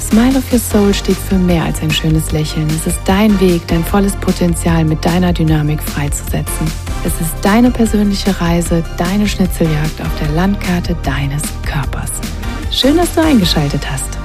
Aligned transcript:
Smile 0.00 0.38
of 0.38 0.52
Your 0.52 0.58
Soul 0.58 0.94
steht 0.94 1.16
für 1.16 1.36
mehr 1.36 1.64
als 1.64 1.82
ein 1.82 1.90
schönes 1.90 2.32
Lächeln. 2.32 2.68
Es 2.68 2.86
ist 2.86 3.00
dein 3.04 3.38
Weg, 3.40 3.66
dein 3.66 3.84
volles 3.84 4.14
Potenzial 4.16 4.84
mit 4.84 5.04
deiner 5.04 5.32
Dynamik 5.32 5.82
freizusetzen. 5.82 6.66
Es 7.04 7.12
ist 7.20 7.34
deine 7.42 7.70
persönliche 7.70 8.40
Reise, 8.40 8.84
deine 8.98 9.26
Schnitzeljagd 9.26 10.00
auf 10.00 10.18
der 10.20 10.28
Landkarte 10.30 10.96
deines 11.02 11.42
Körpers. 11.64 12.10
Schön, 12.70 12.96
dass 12.96 13.14
du 13.14 13.22
eingeschaltet 13.22 13.82
hast. 13.90 14.16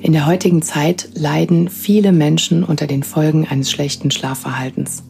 In 0.00 0.12
der 0.12 0.26
heutigen 0.26 0.62
Zeit 0.62 1.08
leiden 1.14 1.68
viele 1.68 2.12
Menschen 2.12 2.62
unter 2.64 2.86
den 2.86 3.02
Folgen 3.02 3.46
eines 3.46 3.70
schlechten 3.70 4.10
Schlafverhaltens. 4.10 5.02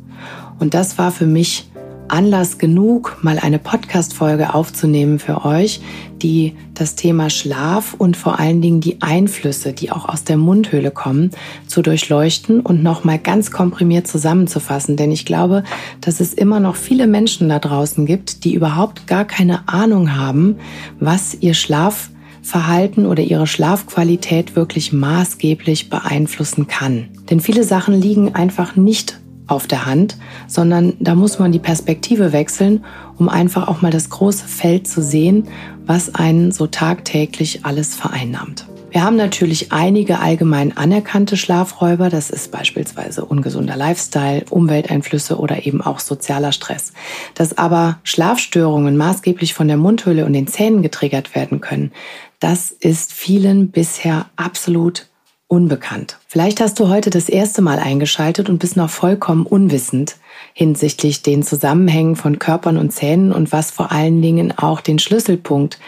Und 0.58 0.74
das 0.74 0.96
war 0.96 1.12
für 1.12 1.26
mich 1.26 1.68
Anlass 2.08 2.58
genug, 2.58 3.18
mal 3.22 3.38
eine 3.38 3.58
Podcast-Folge 3.58 4.54
aufzunehmen 4.54 5.18
für 5.18 5.44
euch, 5.44 5.80
die 6.22 6.54
das 6.74 6.94
Thema 6.94 7.30
Schlaf 7.30 7.94
und 7.94 8.16
vor 8.16 8.38
allen 8.38 8.62
Dingen 8.62 8.80
die 8.80 9.02
Einflüsse, 9.02 9.72
die 9.72 9.90
auch 9.90 10.08
aus 10.08 10.24
der 10.24 10.36
Mundhöhle 10.36 10.90
kommen, 10.90 11.30
zu 11.66 11.82
durchleuchten 11.82 12.60
und 12.60 12.82
nochmal 12.82 13.18
ganz 13.18 13.50
komprimiert 13.50 14.06
zusammenzufassen. 14.06 14.96
Denn 14.96 15.10
ich 15.10 15.26
glaube, 15.26 15.64
dass 16.00 16.20
es 16.20 16.32
immer 16.32 16.60
noch 16.60 16.76
viele 16.76 17.06
Menschen 17.06 17.48
da 17.48 17.58
draußen 17.58 18.06
gibt, 18.06 18.44
die 18.44 18.54
überhaupt 18.54 19.06
gar 19.06 19.24
keine 19.24 19.68
Ahnung 19.68 20.16
haben, 20.16 20.56
was 21.00 21.36
ihr 21.40 21.54
Schlafverhalten 21.54 23.06
oder 23.06 23.22
ihre 23.22 23.46
Schlafqualität 23.46 24.56
wirklich 24.56 24.92
maßgeblich 24.92 25.90
beeinflussen 25.90 26.66
kann. 26.66 27.08
Denn 27.30 27.40
viele 27.40 27.64
Sachen 27.64 28.00
liegen 28.00 28.34
einfach 28.34 28.76
nicht 28.76 29.20
auf 29.46 29.66
der 29.66 29.86
Hand, 29.86 30.16
sondern 30.46 30.94
da 31.00 31.14
muss 31.14 31.38
man 31.38 31.52
die 31.52 31.58
Perspektive 31.58 32.32
wechseln, 32.32 32.84
um 33.18 33.28
einfach 33.28 33.68
auch 33.68 33.82
mal 33.82 33.90
das 33.90 34.10
große 34.10 34.46
Feld 34.46 34.88
zu 34.88 35.02
sehen, 35.02 35.48
was 35.86 36.14
einen 36.14 36.52
so 36.52 36.66
tagtäglich 36.66 37.64
alles 37.64 37.94
vereinnahmt. 37.94 38.66
Wir 38.96 39.04
haben 39.04 39.16
natürlich 39.16 39.72
einige 39.72 40.20
allgemein 40.20 40.74
anerkannte 40.74 41.36
Schlafräuber, 41.36 42.08
das 42.08 42.30
ist 42.30 42.50
beispielsweise 42.50 43.26
ungesunder 43.26 43.76
Lifestyle, 43.76 44.46
Umwelteinflüsse 44.48 45.38
oder 45.38 45.66
eben 45.66 45.82
auch 45.82 46.00
sozialer 46.00 46.50
Stress. 46.52 46.94
Dass 47.34 47.58
aber 47.58 47.98
Schlafstörungen 48.04 48.96
maßgeblich 48.96 49.52
von 49.52 49.68
der 49.68 49.76
Mundhöhle 49.76 50.24
und 50.24 50.32
den 50.32 50.46
Zähnen 50.46 50.82
getriggert 50.82 51.34
werden 51.34 51.60
können, 51.60 51.92
das 52.40 52.70
ist 52.70 53.12
vielen 53.12 53.70
bisher 53.70 54.26
absolut 54.36 55.08
unbekannt. 55.48 56.18
Vielleicht 56.26 56.60
hast 56.60 56.80
du 56.80 56.88
heute 56.88 57.10
das 57.10 57.28
erste 57.28 57.62
Mal 57.62 57.78
eingeschaltet 57.78 58.48
und 58.48 58.58
bist 58.58 58.76
noch 58.76 58.90
vollkommen 58.90 59.46
unwissend 59.46 60.16
hinsichtlich 60.54 61.22
den 61.22 61.42
Zusammenhängen 61.42 62.16
von 62.16 62.38
Körpern 62.38 62.76
und 62.76 62.90
Zähnen 62.90 63.32
und 63.32 63.52
was 63.52 63.70
vor 63.70 63.92
allen 63.92 64.20
Dingen 64.22 64.52
auch 64.56 64.80
den 64.80 64.98
Schlüsselpunkt 64.98 65.78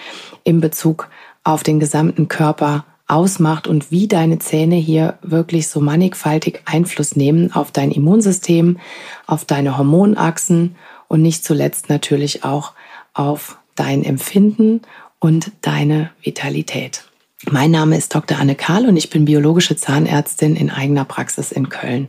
in 0.44 0.60
Bezug 0.60 1.08
auf 1.42 1.62
den 1.62 1.80
gesamten 1.80 2.28
Körper 2.28 2.84
ausmacht 3.08 3.66
und 3.66 3.90
wie 3.90 4.06
deine 4.06 4.38
Zähne 4.38 4.76
hier 4.76 5.18
wirklich 5.22 5.68
so 5.68 5.80
mannigfaltig 5.80 6.60
Einfluss 6.66 7.16
nehmen 7.16 7.52
auf 7.52 7.72
dein 7.72 7.90
Immunsystem, 7.90 8.78
auf 9.26 9.44
deine 9.44 9.78
Hormonachsen 9.78 10.76
und 11.08 11.22
nicht 11.22 11.44
zuletzt 11.44 11.88
natürlich 11.88 12.44
auch 12.44 12.74
auf 13.14 13.58
dein 13.74 14.04
Empfinden 14.04 14.82
und 15.18 15.52
deine 15.62 16.10
Vitalität. 16.22 17.04
Mein 17.47 17.71
Name 17.71 17.97
ist 17.97 18.16
Dr. 18.16 18.37
Anne 18.37 18.56
Kahl 18.56 18.87
und 18.88 18.97
ich 18.97 19.10
bin 19.10 19.25
biologische 19.25 19.76
Zahnärztin 19.76 20.56
in 20.56 20.71
eigener 20.71 21.04
Praxis 21.04 21.53
in 21.53 21.69
Köln. 21.69 22.09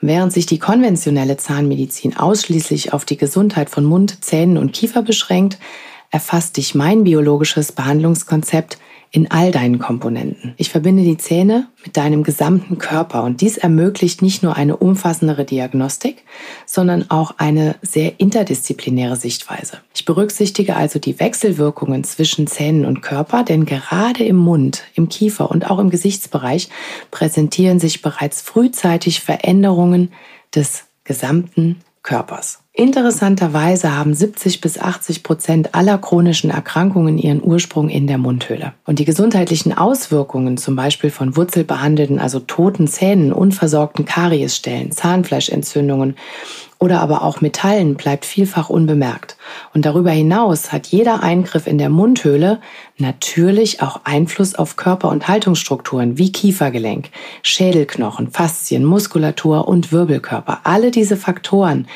Während 0.00 0.32
sich 0.32 0.46
die 0.46 0.58
konventionelle 0.58 1.36
Zahnmedizin 1.36 2.16
ausschließlich 2.16 2.92
auf 2.92 3.04
die 3.04 3.16
Gesundheit 3.16 3.70
von 3.70 3.84
Mund, 3.84 4.24
Zähnen 4.24 4.58
und 4.58 4.72
Kiefer 4.72 5.02
beschränkt, 5.02 5.58
erfasst 6.10 6.56
dich 6.56 6.74
mein 6.74 7.04
biologisches 7.04 7.70
Behandlungskonzept 7.70 8.78
in 9.14 9.30
all 9.30 9.52
deinen 9.52 9.78
Komponenten. 9.78 10.54
Ich 10.56 10.70
verbinde 10.70 11.04
die 11.04 11.16
Zähne 11.16 11.68
mit 11.84 11.96
deinem 11.96 12.24
gesamten 12.24 12.78
Körper 12.78 13.22
und 13.22 13.42
dies 13.42 13.56
ermöglicht 13.56 14.22
nicht 14.22 14.42
nur 14.42 14.56
eine 14.56 14.76
umfassendere 14.76 15.44
Diagnostik, 15.44 16.24
sondern 16.66 17.08
auch 17.12 17.36
eine 17.38 17.76
sehr 17.80 18.18
interdisziplinäre 18.18 19.14
Sichtweise. 19.14 19.78
Ich 19.94 20.04
berücksichtige 20.04 20.74
also 20.74 20.98
die 20.98 21.20
Wechselwirkungen 21.20 22.02
zwischen 22.02 22.48
Zähnen 22.48 22.84
und 22.84 23.02
Körper, 23.02 23.44
denn 23.44 23.66
gerade 23.66 24.24
im 24.24 24.34
Mund, 24.34 24.82
im 24.96 25.08
Kiefer 25.08 25.48
und 25.48 25.70
auch 25.70 25.78
im 25.78 25.90
Gesichtsbereich 25.90 26.68
präsentieren 27.12 27.78
sich 27.78 28.02
bereits 28.02 28.42
frühzeitig 28.42 29.20
Veränderungen 29.20 30.10
des 30.56 30.86
gesamten 31.04 31.76
Körpers. 32.02 32.63
Interessanterweise 32.76 33.96
haben 33.96 34.14
70 34.14 34.60
bis 34.60 34.80
80 34.80 35.22
Prozent 35.22 35.76
aller 35.76 35.96
chronischen 35.96 36.50
Erkrankungen 36.50 37.18
ihren 37.18 37.40
Ursprung 37.40 37.88
in 37.88 38.08
der 38.08 38.18
Mundhöhle. 38.18 38.72
Und 38.84 38.98
die 38.98 39.04
gesundheitlichen 39.04 39.78
Auswirkungen, 39.78 40.56
zum 40.56 40.74
Beispiel 40.74 41.10
von 41.10 41.36
wurzelbehandelten, 41.36 42.18
also 42.18 42.40
toten 42.40 42.88
Zähnen, 42.88 43.32
unversorgten 43.32 44.06
Kariesstellen, 44.06 44.90
Zahnfleischentzündungen 44.90 46.16
oder 46.80 47.00
aber 47.00 47.22
auch 47.22 47.40
Metallen, 47.40 47.94
bleibt 47.94 48.24
vielfach 48.24 48.70
unbemerkt. 48.70 49.36
Und 49.72 49.86
darüber 49.86 50.10
hinaus 50.10 50.72
hat 50.72 50.88
jeder 50.88 51.22
Eingriff 51.22 51.68
in 51.68 51.78
der 51.78 51.90
Mundhöhle 51.90 52.58
natürlich 52.98 53.82
auch 53.82 54.00
Einfluss 54.02 54.56
auf 54.56 54.74
Körper- 54.74 55.10
und 55.10 55.28
Haltungsstrukturen 55.28 56.18
wie 56.18 56.32
Kiefergelenk, 56.32 57.10
Schädelknochen, 57.42 58.32
Faszien, 58.32 58.84
Muskulatur 58.84 59.68
und 59.68 59.92
Wirbelkörper. 59.92 60.62
Alle 60.64 60.90
diese 60.90 61.16
Faktoren 61.16 61.86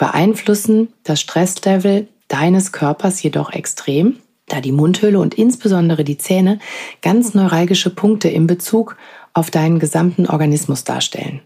beeinflussen 0.00 0.88
das 1.04 1.20
Stresslevel 1.20 2.08
deines 2.26 2.72
Körpers 2.72 3.22
jedoch 3.22 3.52
extrem, 3.52 4.16
da 4.48 4.62
die 4.62 4.72
Mundhöhle 4.72 5.20
und 5.20 5.34
insbesondere 5.34 6.04
die 6.04 6.16
Zähne 6.16 6.58
ganz 7.02 7.34
neuralgische 7.34 7.90
Punkte 7.90 8.30
in 8.30 8.46
Bezug 8.46 8.96
auf 9.34 9.50
deinen 9.50 9.78
gesamten 9.78 10.26
Organismus 10.26 10.84
darstellen. 10.84 11.42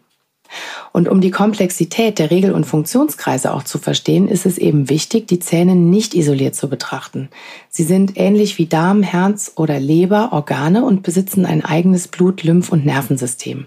Und 0.92 1.08
um 1.08 1.20
die 1.20 1.32
Komplexität 1.32 2.20
der 2.20 2.30
Regel- 2.30 2.52
und 2.52 2.64
Funktionskreise 2.64 3.52
auch 3.52 3.64
zu 3.64 3.78
verstehen, 3.78 4.28
ist 4.28 4.46
es 4.46 4.56
eben 4.56 4.88
wichtig, 4.88 5.26
die 5.26 5.40
Zähne 5.40 5.74
nicht 5.74 6.14
isoliert 6.14 6.54
zu 6.54 6.68
betrachten. 6.68 7.30
Sie 7.68 7.82
sind 7.82 8.12
ähnlich 8.14 8.56
wie 8.58 8.66
Darm, 8.66 9.02
Herz 9.02 9.50
oder 9.56 9.80
Leber 9.80 10.32
Organe 10.32 10.84
und 10.84 11.02
besitzen 11.02 11.44
ein 11.44 11.64
eigenes 11.64 12.06
Blut-, 12.06 12.44
Lymph- 12.44 12.70
und 12.70 12.86
Nervensystem. 12.86 13.66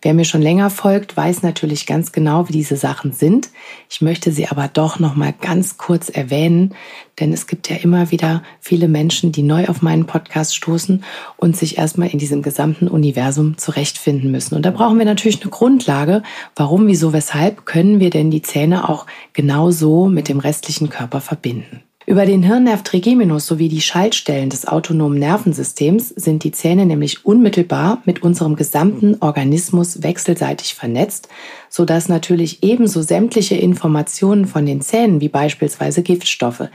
Wer 0.00 0.14
mir 0.14 0.24
schon 0.24 0.42
länger 0.42 0.70
folgt, 0.70 1.16
weiß 1.16 1.42
natürlich 1.42 1.86
ganz 1.86 2.10
genau, 2.10 2.48
wie 2.48 2.52
diese 2.52 2.76
Sachen 2.76 3.12
sind. 3.12 3.50
Ich 3.88 4.00
möchte 4.00 4.32
sie 4.32 4.48
aber 4.48 4.66
doch 4.66 4.98
noch 4.98 5.14
mal 5.14 5.32
ganz 5.32 5.76
kurz 5.78 6.08
erwähnen, 6.08 6.74
denn 7.20 7.32
es 7.32 7.46
gibt 7.46 7.68
ja 7.68 7.76
immer 7.76 8.10
wieder 8.10 8.42
viele 8.60 8.88
Menschen, 8.88 9.30
die 9.30 9.42
neu 9.42 9.66
auf 9.68 9.82
meinen 9.82 10.06
Podcast 10.06 10.56
stoßen 10.56 11.04
und 11.36 11.56
sich 11.56 11.78
erstmal 11.78 12.08
in 12.08 12.18
diesem 12.18 12.42
gesamten 12.42 12.88
Universum 12.88 13.58
zurechtfinden 13.58 14.30
müssen. 14.30 14.54
Und 14.54 14.64
da 14.64 14.70
brauchen 14.70 14.98
wir 14.98 15.04
natürlich 15.04 15.42
eine 15.42 15.50
Grundlage. 15.50 16.22
Warum, 16.56 16.86
wieso, 16.86 17.12
weshalb 17.12 17.66
können 17.66 18.00
wir 18.00 18.10
denn 18.10 18.30
die 18.30 18.42
Zähne 18.42 18.88
auch 18.88 19.06
genauso 19.34 20.06
mit 20.06 20.28
dem 20.28 20.40
restlichen 20.40 20.88
Körper 20.88 21.20
verbinden? 21.20 21.82
Über 22.04 22.26
den 22.26 22.42
Hirnnerv 22.42 22.82
trigeminus 22.82 23.46
sowie 23.46 23.68
die 23.68 23.80
Schaltstellen 23.80 24.50
des 24.50 24.66
autonomen 24.66 25.20
Nervensystems 25.20 26.08
sind 26.08 26.42
die 26.42 26.50
Zähne 26.50 26.84
nämlich 26.84 27.24
unmittelbar 27.24 28.02
mit 28.04 28.24
unserem 28.24 28.56
gesamten 28.56 29.18
Organismus 29.20 30.02
wechselseitig 30.02 30.74
vernetzt, 30.74 31.28
sodass 31.68 32.08
natürlich 32.08 32.64
ebenso 32.64 33.02
sämtliche 33.02 33.54
Informationen 33.54 34.46
von 34.46 34.66
den 34.66 34.80
Zähnen 34.80 35.20
wie 35.20 35.28
beispielsweise 35.28 36.02
Giftstoffe, 36.02 36.68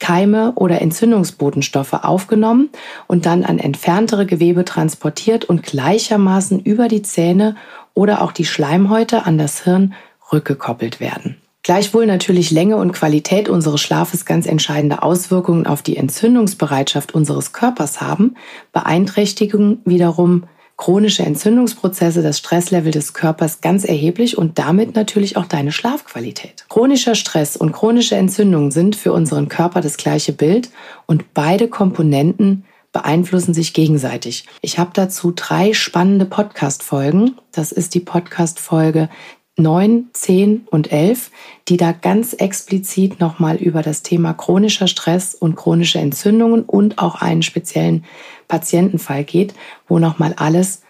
Keime 0.00 0.52
oder 0.54 0.82
Entzündungsbotenstoffe 0.82 1.94
aufgenommen 1.94 2.68
und 3.06 3.24
dann 3.24 3.42
an 3.42 3.58
entferntere 3.58 4.26
Gewebe 4.26 4.66
transportiert 4.66 5.46
und 5.46 5.62
gleichermaßen 5.62 6.60
über 6.60 6.88
die 6.88 7.02
Zähne 7.02 7.56
oder 7.94 8.20
auch 8.20 8.32
die 8.32 8.44
Schleimhäute 8.44 9.24
an 9.24 9.38
das 9.38 9.64
Hirn 9.64 9.94
rückgekoppelt 10.30 11.00
werden. 11.00 11.36
Gleichwohl 11.64 12.04
natürlich 12.04 12.50
Länge 12.50 12.76
und 12.76 12.92
Qualität 12.92 13.48
unseres 13.48 13.80
Schlafes 13.80 14.26
ganz 14.26 14.44
entscheidende 14.44 15.02
Auswirkungen 15.02 15.66
auf 15.66 15.80
die 15.80 15.96
Entzündungsbereitschaft 15.96 17.14
unseres 17.14 17.54
Körpers 17.54 18.02
haben, 18.02 18.36
beeinträchtigen 18.72 19.80
wiederum 19.86 20.44
chronische 20.76 21.22
Entzündungsprozesse 21.22 22.20
das 22.20 22.38
Stresslevel 22.38 22.92
des 22.92 23.14
Körpers 23.14 23.62
ganz 23.62 23.84
erheblich 23.84 24.36
und 24.36 24.58
damit 24.58 24.94
natürlich 24.94 25.38
auch 25.38 25.46
deine 25.46 25.72
Schlafqualität. 25.72 26.66
Chronischer 26.68 27.14
Stress 27.14 27.56
und 27.56 27.72
chronische 27.72 28.16
Entzündungen 28.16 28.70
sind 28.70 28.94
für 28.94 29.14
unseren 29.14 29.48
Körper 29.48 29.80
das 29.80 29.96
gleiche 29.96 30.34
Bild 30.34 30.68
und 31.06 31.32
beide 31.32 31.68
Komponenten 31.68 32.64
beeinflussen 32.92 33.54
sich 33.54 33.72
gegenseitig. 33.72 34.44
Ich 34.60 34.78
habe 34.78 34.90
dazu 34.92 35.32
drei 35.34 35.72
spannende 35.72 36.26
Podcast-Folgen. 36.26 37.36
Das 37.52 37.72
ist 37.72 37.94
die 37.94 38.00
Podcast-Folge 38.00 39.08
9, 39.56 40.10
10 40.12 40.66
und 40.70 40.90
11, 40.90 41.30
die 41.68 41.76
da 41.76 41.92
ganz 41.92 42.32
explizit 42.32 43.20
nochmal 43.20 43.56
über 43.56 43.82
das 43.82 44.02
Thema 44.02 44.34
chronischer 44.34 44.88
Stress 44.88 45.34
und 45.34 45.54
chronische 45.54 46.00
Entzündungen 46.00 46.64
und 46.64 46.98
auch 46.98 47.20
einen 47.20 47.42
speziellen 47.42 48.04
Patientenfall 48.48 49.24
geht, 49.24 49.54
wo 49.86 49.98
nochmal 49.98 50.34
alles 50.36 50.82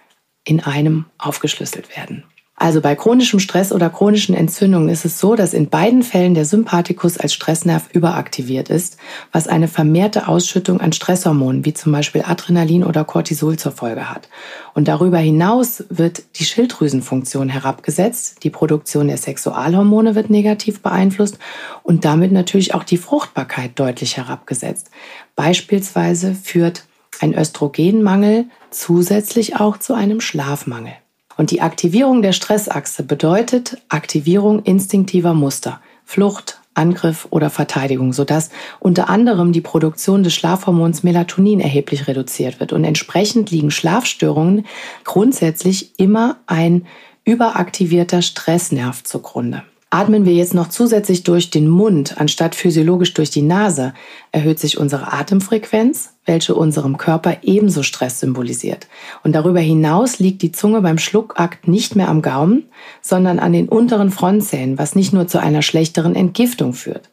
in 0.45 0.61
einem 0.61 1.07
aufgeschlüsselt 1.19 1.95
werden. 1.97 2.25
Also 2.57 2.81
bei 2.81 2.95
chronischem 2.95 3.41
Stress 3.41 3.73
oder 3.73 3.91
chronischen 3.91 4.35
Entzündungen 4.35 4.89
ist 4.89 5.05
es 5.05 5.19
so, 5.19 5.35
dass 5.35 5.55
in 5.55 5.71
beiden 5.71 6.05
Fällen 6.05 6.35
der 6.35 6.45
Sympathikus 6.45 7.19
als 7.19 7.35
Stressnerv 7.35 7.89
überaktiviert 7.93 8.71
ist, 8.71 8.97
was 9.33 9.49
eine 9.49 9.67
vermehrte 9.67 10.29
Ausschüttung 10.29 10.81
an 10.81 10.93
Stresshormonen 10.93 11.65
wie 11.65 11.75
zum 11.75 11.91
Beispiel 11.91 12.23
Adrenalin 12.25 12.85
oder 12.85 13.05
Cortisol 13.05 13.59
zur 13.59 13.73
Folge 13.73 14.09
hat. 14.09 14.29
Und 14.73 14.87
darüber 14.87 15.19
hinaus 15.19 15.85
wird 15.89 16.23
die 16.37 16.45
Schilddrüsenfunktion 16.45 17.49
herabgesetzt, 17.49 18.45
die 18.45 18.51
Produktion 18.51 19.09
der 19.09 19.17
Sexualhormone 19.17 20.15
wird 20.15 20.31
negativ 20.31 20.81
beeinflusst 20.81 21.39
und 21.83 22.05
damit 22.05 22.31
natürlich 22.31 22.73
auch 22.73 22.85
die 22.85 22.99
Fruchtbarkeit 22.99 23.73
deutlich 23.81 24.17
herabgesetzt. 24.17 24.91
Beispielsweise 25.35 26.35
führt 26.37 26.85
ein 27.21 27.35
Östrogenmangel 27.35 28.47
zusätzlich 28.71 29.57
auch 29.57 29.79
zu 29.79 29.95
einem 29.95 30.21
Schlafmangel. 30.21 30.95
Und 31.37 31.51
die 31.51 31.61
Aktivierung 31.61 32.23
der 32.23 32.33
Stressachse 32.33 33.03
bedeutet 33.03 33.79
Aktivierung 33.89 34.63
instinktiver 34.63 35.35
Muster, 35.35 35.81
Flucht, 36.05 36.61
Angriff 36.75 37.29
oder 37.31 37.51
Verteidigung, 37.51 38.13
sodass 38.13 38.51
unter 38.81 39.09
anderem 39.09 39.53
die 39.53 39.61
Produktion 39.61 40.23
des 40.23 40.35
Schlafhormons 40.35 41.03
Melatonin 41.03 41.61
erheblich 41.61 42.09
reduziert 42.09 42.61
wird. 42.61 42.73
Und 42.73 42.85
entsprechend 42.85 43.51
liegen 43.51 43.71
Schlafstörungen 43.71 44.67
grundsätzlich 45.05 45.99
immer 45.99 46.37
ein 46.47 46.87
überaktivierter 47.25 48.23
Stressnerv 48.23 49.03
zugrunde. 49.05 49.63
Atmen 49.95 50.25
wir 50.25 50.33
jetzt 50.33 50.55
noch 50.55 50.71
zusätzlich 50.71 51.23
durch 51.23 51.51
den 51.51 51.69
Mund 51.69 52.21
anstatt 52.21 52.57
physiologisch 52.57 53.15
durch 53.15 53.31
die 53.31 53.43
Nase, 53.43 53.95
erhöht 54.33 54.59
sich 54.59 54.77
unsere 54.77 55.13
Atemfrequenz, 55.13 56.15
welche 56.27 56.57
unserem 56.57 56.97
Körper 56.97 57.37
ebenso 57.43 57.85
Stress 57.85 58.19
symbolisiert. 58.19 58.89
Und 59.23 59.37
darüber 59.37 59.61
hinaus 59.61 60.19
liegt 60.19 60.43
die 60.43 60.51
Zunge 60.51 60.81
beim 60.81 60.99
Schluckakt 60.99 61.69
nicht 61.69 61.95
mehr 61.95 62.09
am 62.09 62.23
Gaumen, 62.23 62.65
sondern 63.03 63.39
an 63.39 63.53
den 63.53 63.69
unteren 63.69 64.11
Frontzähnen, 64.11 64.79
was 64.79 64.97
nicht 64.97 65.13
nur 65.13 65.29
zu 65.29 65.39
einer 65.39 65.63
schlechteren 65.63 66.17
Entgiftung 66.17 66.73
führt. 66.73 67.09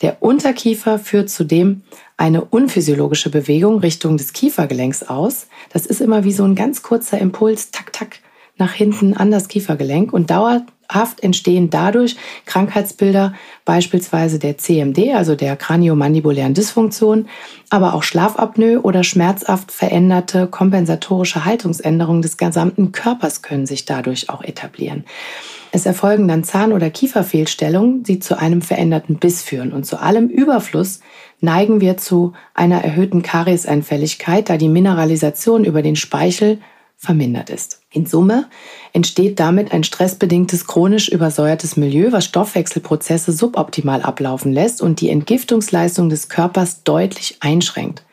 Der 0.00 0.22
Unterkiefer 0.22 1.00
führt 1.00 1.30
zudem 1.30 1.82
eine 2.16 2.44
unphysiologische 2.44 3.30
Bewegung 3.30 3.80
Richtung 3.80 4.16
des 4.16 4.32
Kiefergelenks 4.32 5.02
aus. 5.02 5.48
Das 5.72 5.84
ist 5.84 6.00
immer 6.00 6.22
wie 6.22 6.32
so 6.32 6.44
ein 6.44 6.54
ganz 6.54 6.84
kurzer 6.84 7.18
Impuls, 7.18 7.72
tak, 7.72 7.92
tak, 7.92 8.20
nach 8.56 8.72
hinten 8.72 9.14
an 9.14 9.32
das 9.32 9.48
Kiefergelenk 9.48 10.12
und 10.12 10.30
dauert 10.30 10.62
Haft 10.90 11.22
entstehen 11.22 11.70
dadurch 11.70 12.16
Krankheitsbilder, 12.46 13.34
beispielsweise 13.64 14.38
der 14.38 14.58
CMD, 14.58 15.14
also 15.14 15.34
der 15.34 15.56
kraniomandibulären 15.56 16.54
Dysfunktion, 16.54 17.28
aber 17.70 17.94
auch 17.94 18.02
Schlafapnoe 18.02 18.80
oder 18.80 19.04
schmerzhaft 19.04 19.70
veränderte 19.72 20.46
kompensatorische 20.48 21.44
Haltungsänderungen 21.44 22.22
des 22.22 22.36
gesamten 22.36 22.92
Körpers 22.92 23.42
können 23.42 23.66
sich 23.66 23.84
dadurch 23.84 24.28
auch 24.28 24.42
etablieren. 24.42 25.04
Es 25.72 25.86
erfolgen 25.86 26.26
dann 26.26 26.42
Zahn- 26.42 26.72
oder 26.72 26.90
Kieferfehlstellungen, 26.90 28.02
die 28.02 28.18
zu 28.18 28.36
einem 28.36 28.60
veränderten 28.60 29.16
Biss 29.16 29.42
führen. 29.42 29.72
Und 29.72 29.86
zu 29.86 30.00
allem 30.00 30.28
Überfluss 30.28 31.00
neigen 31.40 31.80
wir 31.80 31.96
zu 31.96 32.32
einer 32.54 32.82
erhöhten 32.82 33.22
Karieseinfälligkeit, 33.22 34.48
da 34.48 34.56
die 34.56 34.68
Mineralisation 34.68 35.64
über 35.64 35.82
den 35.82 35.94
Speichel 35.94 36.58
vermindert 36.96 37.50
ist. 37.50 37.79
In 37.92 38.06
Summe 38.06 38.48
entsteht 38.92 39.40
damit 39.40 39.72
ein 39.72 39.82
stressbedingtes 39.82 40.68
chronisch 40.68 41.08
übersäuertes 41.08 41.76
Milieu, 41.76 42.12
was 42.12 42.24
Stoffwechselprozesse 42.24 43.32
suboptimal 43.32 44.02
ablaufen 44.02 44.52
lässt 44.52 44.80
und 44.80 45.00
die 45.00 45.10
Entgiftungsleistung 45.10 46.08
des 46.08 46.28
Körpers 46.28 46.84
deutlich 46.84 47.38
einschränkt. 47.40 48.04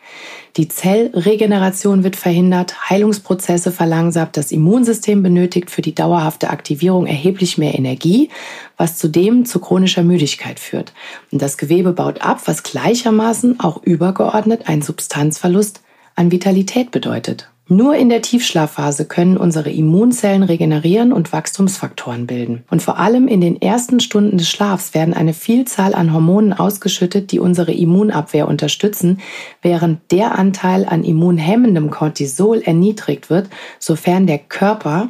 Die 0.56 0.68
Zellregeneration 0.68 2.04
wird 2.04 2.16
verhindert, 2.16 2.90
Heilungsprozesse 2.90 3.72
verlangsamt, 3.72 4.36
das 4.36 4.52
Immunsystem 4.52 5.22
benötigt 5.22 5.70
für 5.70 5.84
die 5.84 5.94
dauerhafte 5.94 6.50
Aktivierung 6.50 7.06
erheblich 7.06 7.60
mehr 7.60 7.76
Energie, 7.76 8.30
was 8.78 8.98
zudem 8.98 9.46
zu 9.46 9.60
chronischer 9.60 10.02
Müdigkeit 10.02 10.60
führt. 10.60 10.94
Und 11.32 11.44
das 11.44 11.60
Gewebe 11.60 11.94
baut 11.94 12.24
ab, 12.24 12.42
was 12.46 12.64
gleichermaßen 12.64 13.60
auch 13.60 13.84
übergeordnet 13.84 14.68
einen 14.68 14.82
Substanzverlust 14.82 15.82
an 16.16 16.32
Vitalität 16.32 16.90
bedeutet. 16.90 17.52
Nur 17.70 17.96
in 17.96 18.08
der 18.08 18.22
Tiefschlafphase 18.22 19.06
können 19.06 19.36
unsere 19.36 19.70
Immunzellen 19.70 20.44
regenerieren 20.44 21.12
und 21.12 21.34
Wachstumsfaktoren 21.34 22.26
bilden. 22.26 22.64
Und 22.70 22.82
vor 22.82 22.98
allem 22.98 23.28
in 23.28 23.42
den 23.42 23.62
ersten 23.62 24.00
Stunden 24.00 24.38
des 24.38 24.50
Schlafs 24.50 24.94
werden 24.94 25.14
eine 25.14 25.34
Vielzahl 25.34 25.94
an 25.94 26.14
Hormonen 26.14 26.54
ausgeschüttet, 26.54 27.34
die 27.34 27.40
unsere 27.40 27.74
Immunabwehr 27.74 28.48
unterstützen, 28.48 29.20
während 29.62 30.12
der 30.14 30.40
Anteil 30.40 30.86
an 30.86 31.04
immunhemmendem 31.04 31.90
Cortisol 31.90 32.62
erniedrigt 32.62 33.30
wird, 33.30 33.50
sofern 33.80 34.28
der 34.28 34.40
Körper 34.40 35.10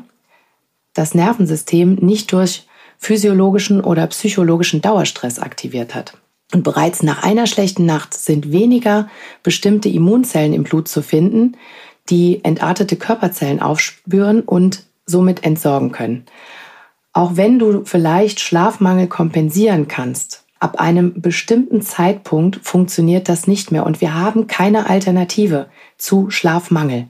das 0.95 1.13
Nervensystem 1.13 1.95
nicht 2.01 2.31
durch 2.31 2.65
physiologischen 2.98 3.81
oder 3.81 4.07
psychologischen 4.07 4.81
Dauerstress 4.81 5.38
aktiviert 5.38 5.94
hat. 5.94 6.18
Und 6.54 6.63
bereits 6.63 7.04
nach 7.04 7.24
einer 7.24 7.45
schlechten 7.45 7.86
Nacht 7.86 8.13
sind 8.13 8.51
weniger 8.51 9.09
bestimmte 9.44 9.89
Immunzellen 9.89 10.54
im 10.54 10.63
Blut 10.63 10.88
zu 10.88 11.01
finden, 11.01 11.57
die 12.09 12.44
entartete 12.44 12.95
Körperzellen 12.95 13.62
aufspüren 13.62 14.42
und 14.42 14.83
somit 15.06 15.44
entsorgen 15.44 15.92
können. 15.92 16.25
Auch 17.13 17.36
wenn 17.36 17.57
du 17.57 17.83
vielleicht 17.86 18.39
Schlafmangel 18.39 19.07
kompensieren 19.07 19.88
kannst, 19.88 20.44
ab 20.59 20.80
einem 20.80 21.21
bestimmten 21.21 21.81
Zeitpunkt 21.81 22.59
funktioniert 22.63 23.30
das 23.30 23.48
nicht 23.48 23.71
mehr 23.71 23.86
und 23.86 24.01
wir 24.01 24.13
haben 24.13 24.48
keine 24.48 24.89
Alternative 24.89 25.68
zu 25.98 26.30
Schlafmangel. 26.30 27.07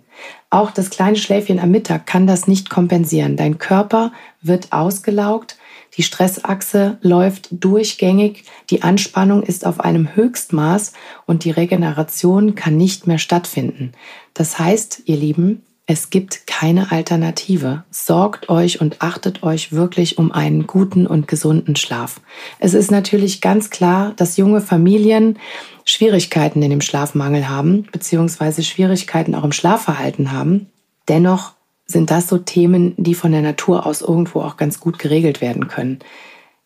Auch 0.50 0.72
das 0.72 0.90
kleine 0.90 1.18
Schläfchen 1.18 1.60
am 1.60 1.72
Mittag 1.72 2.06
kann 2.06 2.26
das 2.26 2.48
nicht 2.48 2.70
kompensieren. 2.70 3.36
Dein 3.36 3.58
Körper 3.58 4.14
wird 4.42 4.72
ausgelaugt, 4.72 5.58
die 5.98 6.04
Stressachse 6.04 6.98
läuft 7.02 7.50
durchgängig, 7.52 8.44
die 8.70 8.84
Anspannung 8.84 9.44
ist 9.44 9.66
auf 9.66 9.80
einem 9.80 10.16
Höchstmaß 10.16 10.94
und 11.26 11.44
die 11.44 11.52
Regeneration 11.52 12.56
kann 12.56 12.78
nicht 12.78 13.08
mehr 13.08 13.18
stattfinden. 13.18 13.92
Das 14.34 14.60
heißt, 14.60 15.04
ihr 15.06 15.18
Lieben, 15.18 15.64
es 15.90 16.10
gibt 16.10 16.48
keine 16.48 16.92
Alternative. 16.92 17.86
Sorgt 17.92 18.50
euch 18.50 18.82
und 18.82 19.02
achtet 19.02 19.42
euch 19.42 19.72
wirklich 19.72 20.18
um 20.18 20.34
einen 20.34 20.68
guten 20.68 21.08
und 21.08 21.30
gesunden 21.30 21.78
Schlaf. 21.78 22.20
Es 22.60 22.74
ist 22.74 22.92
natürlich 22.92 23.40
ganz 23.40 23.70
klar, 23.70 24.14
dass 24.18 24.36
junge 24.36 24.60
Familien 24.60 25.40
Schwierigkeiten 25.86 26.62
in 26.62 26.72
dem 26.72 26.82
Schlafmangel 26.82 27.48
haben, 27.48 27.88
beziehungsweise 27.92 28.64
Schwierigkeiten 28.64 29.34
auch 29.34 29.46
im 29.46 29.54
Schlafverhalten 29.54 30.34
haben. 30.34 30.68
Dennoch 31.08 31.54
sind 31.88 32.12
das 32.12 32.28
so 32.28 32.38
Themen, 32.38 32.94
die 32.98 33.16
von 33.16 33.32
der 33.32 33.42
Natur 33.42 33.86
aus 33.86 34.02
irgendwo 34.02 34.42
auch 34.42 34.58
ganz 34.58 34.80
gut 34.80 35.00
geregelt 35.00 35.42
werden 35.42 35.68
können. 35.68 36.00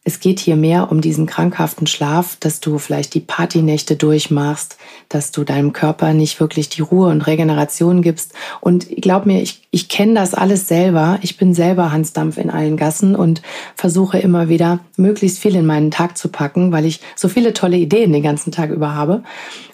Es 0.03 0.19
geht 0.19 0.39
hier 0.39 0.55
mehr 0.55 0.91
um 0.91 0.99
diesen 0.99 1.27
krankhaften 1.27 1.85
Schlaf, 1.85 2.35
dass 2.39 2.59
du 2.59 2.79
vielleicht 2.79 3.13
die 3.13 3.19
Partynächte 3.19 3.95
durchmachst, 3.95 4.77
dass 5.09 5.31
du 5.31 5.43
deinem 5.43 5.73
Körper 5.73 6.13
nicht 6.13 6.39
wirklich 6.39 6.69
die 6.69 6.81
Ruhe 6.81 7.09
und 7.09 7.27
Regeneration 7.27 8.01
gibst. 8.01 8.33
Und 8.61 8.87
glaub 8.97 9.27
mir, 9.27 9.43
ich, 9.43 9.67
ich 9.69 9.89
kenne 9.89 10.15
das 10.15 10.33
alles 10.33 10.67
selber. 10.67 11.19
Ich 11.21 11.37
bin 11.37 11.53
selber 11.53 11.91
Hansdampf 11.91 12.39
in 12.39 12.49
allen 12.49 12.77
Gassen 12.77 13.15
und 13.15 13.43
versuche 13.75 14.17
immer 14.17 14.49
wieder 14.49 14.79
möglichst 14.97 15.37
viel 15.37 15.55
in 15.55 15.67
meinen 15.67 15.91
Tag 15.91 16.17
zu 16.17 16.29
packen, 16.29 16.71
weil 16.71 16.87
ich 16.87 16.99
so 17.15 17.29
viele 17.29 17.53
tolle 17.53 17.77
Ideen 17.77 18.11
den 18.11 18.23
ganzen 18.23 18.51
Tag 18.51 18.71
über 18.71 18.95
habe. 18.95 19.21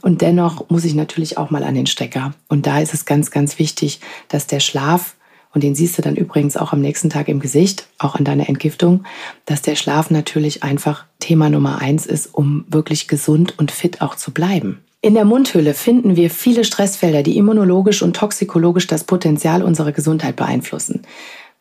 Und 0.02 0.22
dennoch 0.22 0.70
muss 0.70 0.84
ich 0.84 0.94
natürlich 0.94 1.38
auch 1.38 1.52
mal 1.52 1.64
an 1.64 1.76
den 1.76 1.88
Stecker. 1.88 2.34
Und 2.50 2.68
da 2.68 2.82
ist 2.82 2.94
es 2.94 3.06
ganz, 3.06 3.32
ganz 3.32 3.60
wichtig, 3.60 4.02
dass 4.28 4.46
der 4.46 4.60
Schlaf 4.60 5.16
und 5.58 5.64
den 5.64 5.74
siehst 5.74 5.98
du 5.98 6.04
dann 6.04 6.16
übrigens 6.16 6.56
auch 6.56 6.72
am 6.72 6.82
nächsten 6.82 7.10
Tag 7.10 7.28
im 7.28 7.40
Gesicht, 7.40 7.88
auch 7.98 8.14
an 8.14 8.24
deiner 8.24 8.48
Entgiftung, 8.48 9.06
dass 9.46 9.64
der 9.64 9.74
Schlaf 9.76 10.12
natürlich 10.12 10.62
einfach 10.62 11.06
Thema 11.20 11.50
Nummer 11.50 11.82
eins 11.82 12.06
ist, 12.06 12.28
um 12.32 12.64
wirklich 12.70 13.08
gesund 13.08 13.56
und 13.58 13.72
fit 13.72 14.02
auch 14.02 14.14
zu 14.14 14.30
bleiben. 14.30 14.84
In 15.02 15.16
der 15.16 15.26
Mundhöhle 15.26 15.74
finden 15.74 16.16
wir 16.16 16.30
viele 16.30 16.64
Stressfelder, 16.64 17.24
die 17.24 17.38
immunologisch 17.38 18.04
und 18.04 18.16
toxikologisch 18.16 18.86
das 18.86 19.04
Potenzial 19.04 19.64
unserer 19.64 19.94
Gesundheit 19.94 20.36
beeinflussen. 20.36 21.02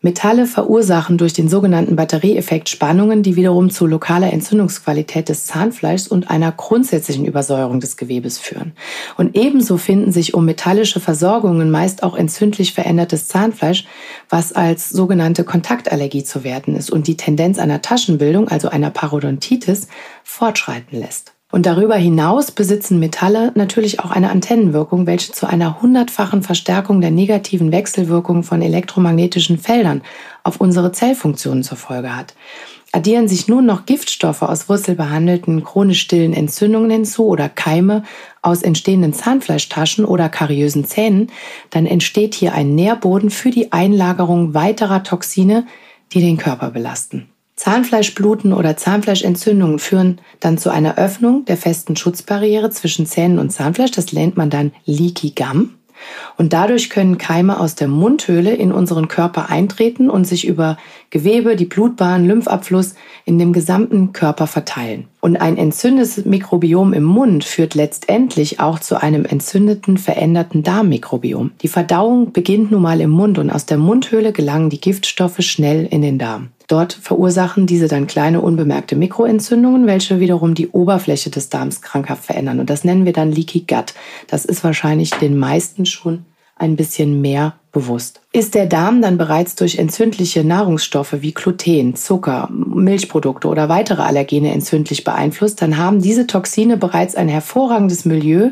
Metalle 0.07 0.47
verursachen 0.47 1.19
durch 1.19 1.33
den 1.33 1.49
sogenannten 1.49 1.97
Batterieeffekt 1.97 2.69
Spannungen, 2.69 3.25
die 3.25 3.35
wiederum 3.35 3.71
zu 3.71 3.87
lokaler 3.87 4.33
Entzündungsqualität 4.33 5.29
des 5.29 5.47
Zahnfleischs 5.47 6.07
und 6.07 6.31
einer 6.31 6.53
grundsätzlichen 6.53 7.25
Übersäuerung 7.25 7.81
des 7.81 7.97
Gewebes 7.97 8.39
führen. 8.39 8.75
Und 9.17 9.35
ebenso 9.35 9.79
finden 9.79 10.13
sich 10.13 10.33
um 10.33 10.45
metallische 10.45 11.01
Versorgungen 11.01 11.73
meist 11.73 12.05
auch 12.05 12.17
entzündlich 12.17 12.73
verändertes 12.73 13.27
Zahnfleisch, 13.27 13.85
was 14.29 14.53
als 14.53 14.91
sogenannte 14.91 15.43
Kontaktallergie 15.43 16.23
zu 16.23 16.45
werten 16.45 16.77
ist 16.77 16.89
und 16.89 17.09
die 17.09 17.17
Tendenz 17.17 17.59
einer 17.59 17.83
Taschenbildung, 17.83 18.47
also 18.47 18.69
einer 18.69 18.91
Parodontitis, 18.91 19.89
fortschreiten 20.23 21.01
lässt. 21.01 21.36
Und 21.57 21.65
darüber 21.65 21.95
hinaus 21.95 22.51
besitzen 22.51 22.99
Metalle 22.99 23.51
natürlich 23.55 24.01
auch 24.01 24.11
eine 24.11 24.29
Antennenwirkung, 24.29 25.07
welche 25.07 25.33
zu 25.33 25.47
einer 25.47 25.81
hundertfachen 25.81 26.43
Verstärkung 26.43 27.01
der 27.01 27.11
negativen 27.11 27.73
Wechselwirkung 27.73 28.43
von 28.43 28.61
elektromagnetischen 28.61 29.57
Feldern 29.57 30.03
auf 30.45 30.61
unsere 30.61 30.93
Zellfunktionen 30.93 31.63
zur 31.63 31.79
Folge 31.79 32.15
hat. 32.15 32.35
Addieren 32.93 33.27
sich 33.27 33.49
nun 33.49 33.65
noch 33.65 33.87
Giftstoffe 33.87 34.43
aus 34.43 34.69
wurzelbehandelten 34.69 35.65
chronisch 35.65 36.03
stillen 36.03 36.35
Entzündungen 36.35 36.91
hinzu 36.91 37.25
oder 37.25 37.49
Keime 37.49 38.03
aus 38.43 38.61
entstehenden 38.61 39.15
Zahnfleischtaschen 39.15 40.05
oder 40.05 40.29
kariösen 40.29 40.85
Zähnen, 40.85 41.33
dann 41.71 41.87
entsteht 41.87 42.35
hier 42.35 42.53
ein 42.53 42.75
Nährboden 42.75 43.31
für 43.31 43.51
die 43.51 43.73
Einlagerung 43.73 44.53
weiterer 44.53 45.05
Toxine, 45.05 45.67
die 46.13 46.21
den 46.21 46.37
Körper 46.37 46.71
belasten. 46.71 47.31
Zahnfleischbluten 47.57 48.53
oder 48.53 48.77
Zahnfleischentzündungen 48.77 49.79
führen 49.79 50.21
dann 50.41 50.59
zu 50.59 50.71
einer 50.71 50.99
Öffnung 50.99 51.47
der 51.47 51.57
festen 51.57 51.97
Schutzbarriere 51.97 52.71
zwischen 52.71 53.07
Zähnen 53.07 53.39
und 53.39 53.51
Zahnfleisch. 53.51 53.93
Das 53.93 54.13
nennt 54.13 54.37
man 54.37 54.51
dann 54.51 54.73
Leaky 54.85 55.33
Gum. 55.35 55.71
Und 56.37 56.53
dadurch 56.53 56.91
können 56.91 57.17
Keime 57.17 57.59
aus 57.59 57.75
der 57.75 57.89
Mundhöhle 57.89 58.55
in 58.55 58.73
unseren 58.73 59.09
Körper 59.09 59.49
eintreten 59.49 60.11
und 60.11 60.27
sich 60.27 60.47
über 60.47 60.77
Gewebe, 61.09 61.57
die 61.57 61.65
Blutbahn, 61.65 62.27
Lymphabfluss 62.27 62.95
in 63.25 63.39
dem 63.39 63.55
gesamten 63.55 64.13
Körper 64.13 64.47
verteilen. 64.47 65.09
Und 65.21 65.37
ein 65.39 65.57
entzündetes 65.57 66.27
Mikrobiom 66.27 66.93
im 66.93 67.05
Mund 67.05 67.45
führt 67.45 67.75
letztendlich 67.75 68.61
auch 68.61 68.79
zu 68.79 69.01
einem 69.01 69.25
entzündeten, 69.25 69.97
veränderten 69.97 70.63
Darmmikrobiom. 70.63 71.53
Die 71.63 71.69
Verdauung 71.69 72.33
beginnt 72.33 72.71
nun 72.71 72.83
mal 72.83 73.01
im 73.01 73.11
Mund 73.11 73.39
und 73.39 73.51
aus 73.51 73.65
der 73.65 73.79
Mundhöhle 73.79 74.33
gelangen 74.33 74.69
die 74.69 74.81
Giftstoffe 74.81 75.41
schnell 75.41 75.87
in 75.87 76.03
den 76.03 76.19
Darm. 76.19 76.51
Dort 76.67 76.93
verursachen 76.93 77.67
diese 77.67 77.89
dann 77.89 78.07
kleine 78.07 78.41
unbemerkte 78.41 78.97
Mikroentzündungen, 78.97 79.87
welche 79.87 80.21
wiederum 80.21 80.55
die 80.55 80.69
Oberfläche 80.69 81.31
des 81.31 81.49
Darms 81.49 81.81
krankhaft 81.81 82.25
verändern. 82.25 82.61
Und 82.61 82.71
das 82.71 82.85
nennen 82.85 83.05
wir 83.05 83.13
dann 83.13 83.33
Leaky 83.33 83.61
Gut. 83.61 83.95
Das 84.27 84.45
ist 84.45 84.65
wahrscheinlich 84.65 85.11
den 85.11 85.39
meisten 85.39 85.87
schon 85.87 86.25
ein 86.57 86.77
bisschen 86.77 87.21
mehr 87.21 87.55
bewusst. 87.71 88.23
Ist 88.33 88.55
der 88.55 88.67
Darm 88.67 89.03
dann 89.03 89.19
bereits 89.19 89.55
durch 89.55 89.79
entzündliche 89.79 90.43
Nahrungsstoffe 90.43 91.17
wie 91.21 91.33
Gluten, 91.33 91.95
Zucker, 91.95 92.49
Milchprodukte 92.51 93.49
oder 93.49 93.69
weitere 93.69 94.03
Allergene 94.03 94.53
entzündlich 94.53 95.05
beeinflusst, 95.05 95.61
dann 95.61 95.77
haben 95.77 96.01
diese 96.01 96.27
Toxine 96.27 96.79
bereits 96.79 97.15
ein 97.15 97.29
hervorragendes 97.29 98.07
Milieu, 98.07 98.51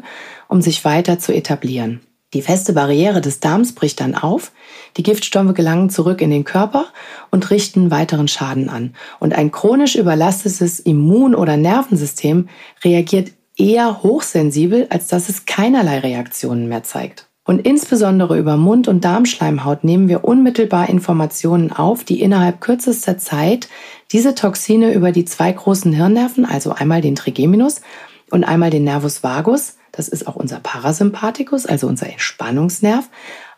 um 0.49 0.61
sich 0.61 0.85
weiter 0.85 1.19
zu 1.19 1.35
etablieren. 1.35 2.01
Die 2.35 2.43
feste 2.43 2.73
Barriere 2.73 3.21
des 3.21 3.39
Darms 3.39 3.75
bricht 3.75 4.01
dann 4.01 4.17
auf, 4.17 4.51
die 4.97 5.05
Giftstoffe 5.05 5.55
gelangen 5.55 5.89
zurück 5.89 6.21
in 6.21 6.31
den 6.31 6.45
Körper 6.45 6.87
und 7.31 7.51
richten 7.51 7.93
weiteren 7.93 8.27
Schaden 8.27 8.69
an. 8.69 8.95
Und 9.21 9.35
ein 9.35 9.53
chronisch 9.53 9.95
überlastetes 9.95 10.81
Immun- 10.81 11.37
oder 11.37 11.57
Nervensystem 11.57 12.49
reagiert 12.85 13.31
eher 13.57 14.03
hochsensibel, 14.03 14.89
als 14.91 15.07
dass 15.07 15.29
es 15.29 15.47
keinerlei 15.47 16.01
Reaktionen 16.01 16.69
mehr 16.69 16.83
zeigt. 16.83 17.29
Und 17.47 17.61
insbesondere 17.61 18.39
über 18.39 18.57
Mund- 18.57 18.89
und 18.89 19.05
Darmschleimhaut 19.05 19.85
nehmen 19.85 20.09
wir 20.09 20.25
unmittelbar 20.25 20.89
Informationen 20.89 21.71
auf, 21.71 22.03
die 22.03 22.21
innerhalb 22.21 22.61
kürzester 22.61 23.19
Zeit 23.19 23.69
diese 24.13 24.35
Toxine 24.35 24.93
über 24.93 25.13
die 25.13 25.27
zwei 25.27 25.53
großen 25.53 25.93
Hirnnerven, 25.93 26.47
also 26.47 26.73
einmal 26.73 27.01
den 27.01 27.15
Trigeminus 27.15 27.83
und 28.31 28.45
einmal 28.45 28.71
den 28.71 28.85
Nervus 28.85 29.23
vagus, 29.23 29.77
das 29.97 30.09
ist 30.09 30.27
auch 30.27 30.37
unser 30.37 30.61
Parasympathikus, 30.61 31.67
also 31.67 31.87
unser 31.87 32.09
Entspannungsnerv, 32.11 33.09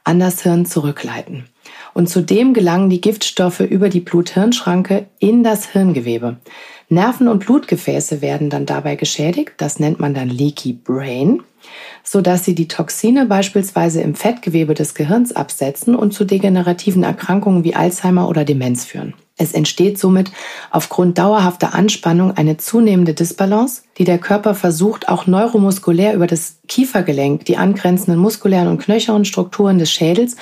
an 0.04 0.20
das 0.20 0.42
Hirn 0.42 0.66
zurückleiten. 0.66 1.46
Und 1.92 2.08
zudem 2.08 2.54
gelangen 2.54 2.90
die 2.90 3.00
Giftstoffe 3.00 3.60
über 3.60 3.88
die 3.88 4.00
Blut-Hirn-Schranke 4.00 5.06
in 5.18 5.42
das 5.42 5.70
Hirngewebe. 5.70 6.36
Nerven 6.88 7.26
und 7.26 7.40
Blutgefäße 7.40 8.20
werden 8.20 8.48
dann 8.48 8.66
dabei 8.66 8.94
geschädigt, 8.94 9.54
das 9.56 9.80
nennt 9.80 9.98
man 9.98 10.14
dann 10.14 10.28
Leaky 10.28 10.74
Brain, 10.74 11.42
sodass 12.04 12.44
sie 12.44 12.54
die 12.54 12.68
Toxine 12.68 13.26
beispielsweise 13.26 14.00
im 14.02 14.14
Fettgewebe 14.14 14.74
des 14.74 14.94
Gehirns 14.94 15.34
absetzen 15.34 15.96
und 15.96 16.12
zu 16.12 16.24
degenerativen 16.24 17.02
Erkrankungen 17.02 17.64
wie 17.64 17.74
Alzheimer 17.74 18.28
oder 18.28 18.44
Demenz 18.44 18.84
führen. 18.84 19.14
Es 19.38 19.52
entsteht 19.52 19.98
somit 19.98 20.32
aufgrund 20.70 21.18
dauerhafter 21.18 21.74
Anspannung 21.74 22.36
eine 22.36 22.56
zunehmende 22.56 23.12
Disbalance, 23.12 23.82
die 23.98 24.04
der 24.04 24.18
Körper 24.18 24.54
versucht, 24.54 25.08
auch 25.08 25.26
neuromuskulär 25.26 26.14
über 26.14 26.26
das 26.26 26.56
Kiefergelenk, 26.68 27.44
die 27.44 27.58
angrenzenden 27.58 28.18
muskulären 28.18 28.68
und 28.68 28.78
knöchernen 28.78 29.26
Strukturen 29.26 29.78
des 29.78 29.90
Schädels 29.90 30.36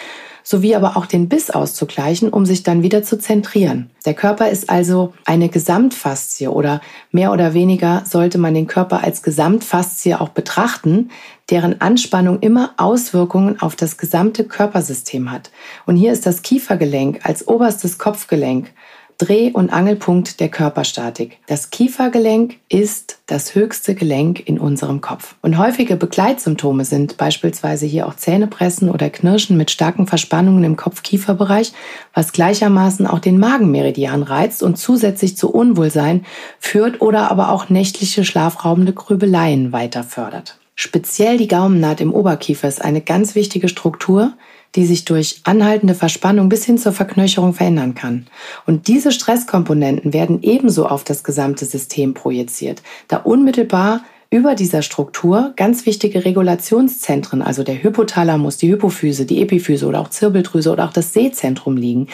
sowie 0.45 0.77
aber 0.77 0.97
auch 0.97 1.07
den 1.07 1.29
Biss 1.29 1.51
auszugleichen, 1.51 2.29
um 2.29 2.47
sich 2.47 2.63
dann 2.63 2.83
wieder 2.83 3.03
zu 3.03 3.19
zentrieren. 3.19 3.91
Der 4.05 4.15
Körper 4.15 4.51
ist 4.51 4.71
also 4.71 5.15
eine 5.25 5.49
Gesamtfaszie 5.49 6.49
oder 6.49 6.83
mehr 7.11 7.33
oder 7.33 7.55
weniger 7.55 8.03
sollte 8.05 8.39
man 8.39 8.55
den 8.55 8.67
Körper 8.67 9.03
als 9.03 9.23
Gesamtfaszie 9.23 10.21
auch 10.21 10.29
betrachten, 10.29 11.11
deren 11.51 11.81
Anspannung 11.81 12.41
immer 12.41 12.75
Auswirkungen 12.77 13.61
auf 13.61 13.75
das 13.75 13.97
gesamte 13.97 14.45
Körpersystem 14.45 15.33
hat. 15.33 15.51
Und 15.87 15.97
hier 15.97 16.13
ist 16.13 16.27
das 16.27 16.43
Kiefergelenk 16.43 17.21
als 17.25 17.49
oberstes 17.49 17.99
Kopfgelenk 17.99 18.71
Dreh- 19.19 19.53
und 19.53 19.73
Angelpunkt 19.73 20.41
der 20.41 20.49
Körperstatik. 20.49 21.39
Das 21.47 21.71
Kiefergelenk 21.71 22.57
ist 22.69 23.19
das 23.27 23.55
höchste 23.55 23.95
Gelenk 23.95 24.47
in 24.47 24.59
unserem 24.59 25.01
Kopf. 25.01 25.37
Und 25.41 25.57
häufige 25.57 25.97
Begleitsymptome 25.97 26.85
sind 26.85 27.17
beispielsweise 27.17 27.87
hier 27.87 28.09
auch 28.09 28.17
Zähnepressen 28.17 28.91
oder 28.91 29.11
Knirschen 29.11 29.57
mit 29.57 29.71
starken 29.71 30.07
Verspannungen 30.07 30.65
im 30.65 30.77
Kopf-Kiefer-Bereich, 30.77 31.73
was 32.13 32.33
gleichermaßen 32.33 33.07
auch 33.07 33.21
den 33.21 33.39
Magenmeridian 33.39 34.23
reizt 34.23 34.63
und 34.63 34.77
zusätzlich 34.77 35.37
zu 35.37 35.51
Unwohlsein 35.51 36.25
führt 36.59 37.01
oder 37.01 37.31
aber 37.31 37.51
auch 37.51 37.69
nächtliche 37.69 38.25
schlafraubende 38.25 38.93
Grübeleien 38.93 39.73
weiter 39.73 40.03
fördert. 40.03 40.59
Speziell 40.77 41.39
die 41.39 41.49
Gaumennaht 41.49 42.01
im 42.01 42.13
Oberkiefer 42.13 42.67
ist 42.67 42.85
eine 42.85 43.01
ganz 43.01 43.37
wichtige 43.37 43.69
Struktur, 43.69 44.33
die 44.75 44.87
sich 44.87 45.05
durch 45.05 45.41
anhaltende 45.45 45.95
Verspannung 45.95 46.49
bis 46.49 46.65
hin 46.65 46.79
zur 46.79 46.93
Verknöcherung 46.93 47.55
verändern 47.55 47.95
kann. 47.95 48.27
Und 48.67 48.89
diese 48.89 49.13
Stresskomponenten 49.13 50.13
werden 50.13 50.43
ebenso 50.43 50.87
auf 50.87 51.05
das 51.05 51.23
gesamte 51.25 51.65
System 51.65 52.15
projiziert, 52.15 52.83
da 53.09 53.19
unmittelbar 53.19 54.03
über 54.31 54.57
dieser 54.57 54.83
Struktur 54.83 55.53
ganz 55.55 55.87
wichtige 55.87 56.25
Regulationszentren, 56.25 57.41
also 57.41 57.63
der 57.63 57.81
Hypothalamus, 57.81 58.57
die 58.57 58.73
Hypophyse, 58.73 59.27
die 59.27 59.41
Epiphyse 59.41 59.87
oder 59.87 60.01
auch 60.01 60.11
Zirbeldrüse 60.11 60.73
oder 60.73 60.87
auch 60.87 60.93
das 60.93 61.13
Sehzentrum 61.13 61.77
liegen, 61.77 62.09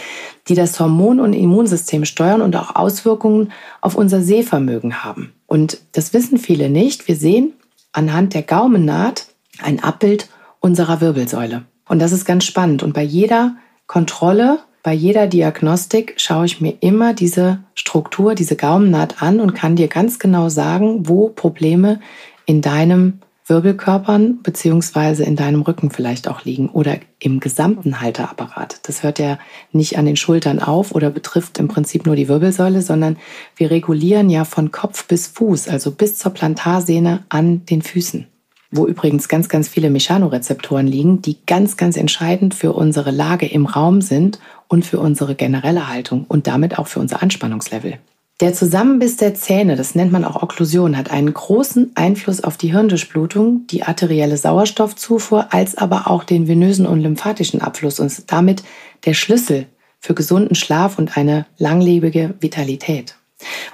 die 0.47 0.55
das 0.55 0.79
Hormon- 0.79 1.21
und 1.21 1.33
Immunsystem 1.33 2.05
steuern 2.05 2.43
und 2.43 2.55
auch 2.57 2.77
Auswirkungen 2.77 3.53
auf 3.81 3.95
unser 3.95 4.21
Sehvermögen 4.21 5.03
haben. 5.03 5.33
Und 5.47 5.79
das 5.93 6.13
wissen 6.13 6.37
viele 6.37 6.69
nicht. 6.69 7.09
Wir 7.09 7.17
sehen 7.17 7.55
anhand 7.93 8.35
der 8.35 8.43
Gaumennaht 8.43 9.27
ein 9.63 9.83
Abbild 9.83 10.29
unserer 10.61 11.01
Wirbelsäule. 11.01 11.65
Und 11.91 11.99
das 11.99 12.13
ist 12.13 12.25
ganz 12.25 12.45
spannend. 12.45 12.85
Und 12.85 12.95
bei 12.95 13.03
jeder 13.03 13.57
Kontrolle, 13.89 14.61
bei 14.85 14.93
jeder 14.93 15.27
Diagnostik 15.27 16.15
schaue 16.19 16.47
ich 16.47 16.61
mir 16.61 16.75
immer 16.79 17.15
diese 17.15 17.65
Struktur, 17.75 18.37
diese 18.37 18.55
Gaumennaht 18.55 19.21
an 19.21 19.41
und 19.41 19.57
kann 19.57 19.75
dir 19.75 19.89
ganz 19.89 20.21
genau 20.21 20.49
sagen, 20.51 21.09
wo 21.09 21.31
Probleme 21.31 21.99
in 22.47 22.61
deinem 22.61 23.19
Wirbelkörpern 23.45 24.41
beziehungsweise 24.41 25.25
in 25.25 25.35
deinem 25.35 25.63
Rücken 25.63 25.91
vielleicht 25.91 26.29
auch 26.29 26.45
liegen 26.45 26.69
oder 26.69 26.99
im 27.19 27.41
gesamten 27.41 28.01
Halteapparat. 28.01 28.79
Das 28.85 29.03
hört 29.03 29.19
ja 29.19 29.41
nicht 29.73 29.99
an 29.99 30.07
den 30.07 30.15
Schultern 30.15 30.61
auf 30.61 30.93
oder 30.95 31.11
betrifft 31.11 31.59
im 31.59 31.67
Prinzip 31.67 32.07
nur 32.07 32.15
die 32.15 32.29
Wirbelsäule, 32.29 32.83
sondern 32.83 33.17
wir 33.57 33.73
regulieren 33.73 34.31
ja 34.31 34.45
von 34.45 34.71
Kopf 34.71 35.09
bis 35.09 35.27
Fuß, 35.27 35.67
also 35.67 35.91
bis 35.91 36.15
zur 36.15 36.33
Plantarsehne 36.33 37.25
an 37.31 37.67
den 37.67 37.83
Füßen 37.83 38.29
wo 38.71 38.87
übrigens 38.87 39.29
ganz, 39.29 39.49
ganz 39.49 39.69
viele 39.69 39.91
Mechanorezeptoren 39.91 40.87
liegen, 40.87 41.23
die 41.23 41.39
ganz, 41.47 41.77
ganz 41.77 41.97
entscheidend 41.97 42.55
für 42.55 42.73
unsere 42.73 43.11
Lage 43.11 43.47
im 43.47 43.67
Raum 43.67 44.01
sind 44.01 44.39
und 44.69 44.85
für 44.85 45.01
unsere 45.01 45.35
generelle 45.35 45.89
Haltung 45.89 46.25
und 46.29 46.47
damit 46.47 46.79
auch 46.79 46.87
für 46.87 47.01
unser 47.01 47.23
Anspannungslevel. 47.23 47.99
Der 48.41 48.55
Zusammenbiss 48.55 49.17
der 49.19 49.35
Zähne, 49.35 49.77
das 49.77 49.95
nennt 49.95 50.13
man 50.13 50.25
auch 50.25 50.43
Okklusion, 50.43 50.97
hat 50.97 51.11
einen 51.11 51.35
großen 51.35 51.91
Einfluss 51.95 52.43
auf 52.43 52.57
die 52.57 52.73
Hirndurchblutung, 52.73 53.67
die 53.67 53.83
arterielle 53.83 54.39
Sauerstoffzufuhr, 54.39 55.53
als 55.53 55.77
aber 55.77 56.09
auch 56.09 56.25
den 56.25 56.49
venösen 56.49 56.87
und 56.87 57.01
lymphatischen 57.01 57.61
Abfluss 57.61 58.01
und 58.01 58.07
ist 58.07 58.33
damit 58.33 58.63
der 59.05 59.13
Schlüssel 59.13 59.67
für 59.99 60.15
gesunden 60.15 60.55
Schlaf 60.55 60.99
und 60.99 61.19
eine 61.19 61.45
langlebige 61.59 62.35
Vitalität. 62.41 63.17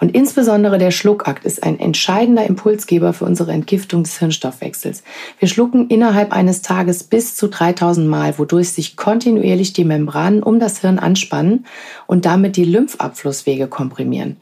Und 0.00 0.14
insbesondere 0.14 0.78
der 0.78 0.90
Schluckakt 0.90 1.44
ist 1.44 1.62
ein 1.62 1.78
entscheidender 1.80 2.46
Impulsgeber 2.46 3.12
für 3.12 3.24
unsere 3.24 3.52
Entgiftung 3.52 4.02
des 4.02 4.18
Hirnstoffwechsels. 4.18 5.02
Wir 5.38 5.48
schlucken 5.48 5.88
innerhalb 5.88 6.32
eines 6.32 6.62
Tages 6.62 7.04
bis 7.04 7.34
zu 7.36 7.48
3000 7.48 8.06
Mal, 8.08 8.38
wodurch 8.38 8.70
sich 8.70 8.96
kontinuierlich 8.96 9.72
die 9.72 9.84
Membranen 9.84 10.42
um 10.42 10.60
das 10.60 10.80
Hirn 10.80 10.98
anspannen 10.98 11.66
und 12.06 12.24
damit 12.26 12.56
die 12.56 12.64
Lymphabflusswege 12.64 13.68
komprimieren. 13.68 14.36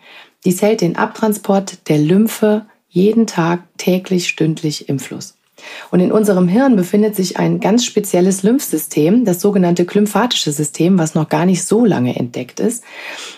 Dies 0.45 0.61
hält 0.61 0.81
den 0.81 0.97
Abtransport 0.97 1.89
der 1.89 1.99
Lymphe 1.99 2.67
jeden 2.89 3.27
Tag 3.27 3.63
täglich 3.79 4.29
stündlich 4.29 4.89
im 4.89 4.99
Fluss. 4.99 5.37
Und 5.91 6.01
in 6.01 6.13
unserem 6.13 6.49
Hirn 6.49 6.77
befindet 6.77 7.17
sich 7.17 7.39
ein 7.39 7.61
ganz 7.61 7.85
spezielles 7.85 8.43
Lymphsystem, 8.43 9.25
das 9.25 9.41
sogenannte 9.41 9.85
glymphatische 9.85 10.53
System, 10.53 10.99
was 10.99 11.15
noch 11.15 11.29
gar 11.29 11.47
nicht 11.47 11.65
so 11.65 11.85
lange 11.85 12.17
entdeckt 12.17 12.61
ist, 12.61 12.85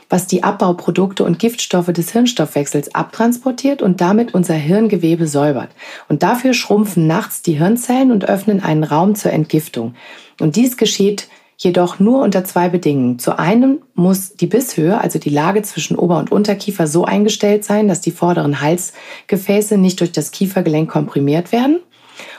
was 0.08 0.26
die 0.26 0.42
Abbauprodukte 0.42 1.24
und 1.24 1.38
Giftstoffe 1.38 1.92
des 1.92 2.12
Hirnstoffwechsels 2.12 2.94
abtransportiert 2.94 3.82
und 3.82 4.00
damit 4.00 4.34
unser 4.34 4.54
Hirngewebe 4.54 5.26
säubert. 5.26 5.70
Und 6.08 6.22
dafür 6.22 6.54
schrumpfen 6.54 7.06
nachts 7.06 7.42
die 7.42 7.58
Hirnzellen 7.58 8.10
und 8.10 8.28
öffnen 8.28 8.62
einen 8.62 8.84
Raum 8.84 9.14
zur 9.14 9.32
Entgiftung. 9.32 9.94
Und 10.40 10.56
dies 10.56 10.76
geschieht 10.76 11.28
jedoch 11.58 11.98
nur 11.98 12.22
unter 12.22 12.44
zwei 12.44 12.68
Bedingungen. 12.68 13.18
Zu 13.18 13.38
einem 13.38 13.78
muss 13.94 14.34
die 14.34 14.46
Bisshöhe, 14.46 15.00
also 15.00 15.18
die 15.18 15.30
Lage 15.30 15.62
zwischen 15.62 15.96
Ober- 15.96 16.18
und 16.18 16.30
Unterkiefer, 16.30 16.86
so 16.86 17.04
eingestellt 17.04 17.64
sein, 17.64 17.88
dass 17.88 18.00
die 18.00 18.10
vorderen 18.10 18.60
Halsgefäße 18.60 19.78
nicht 19.78 20.00
durch 20.00 20.12
das 20.12 20.30
Kiefergelenk 20.30 20.90
komprimiert 20.90 21.52
werden. 21.52 21.80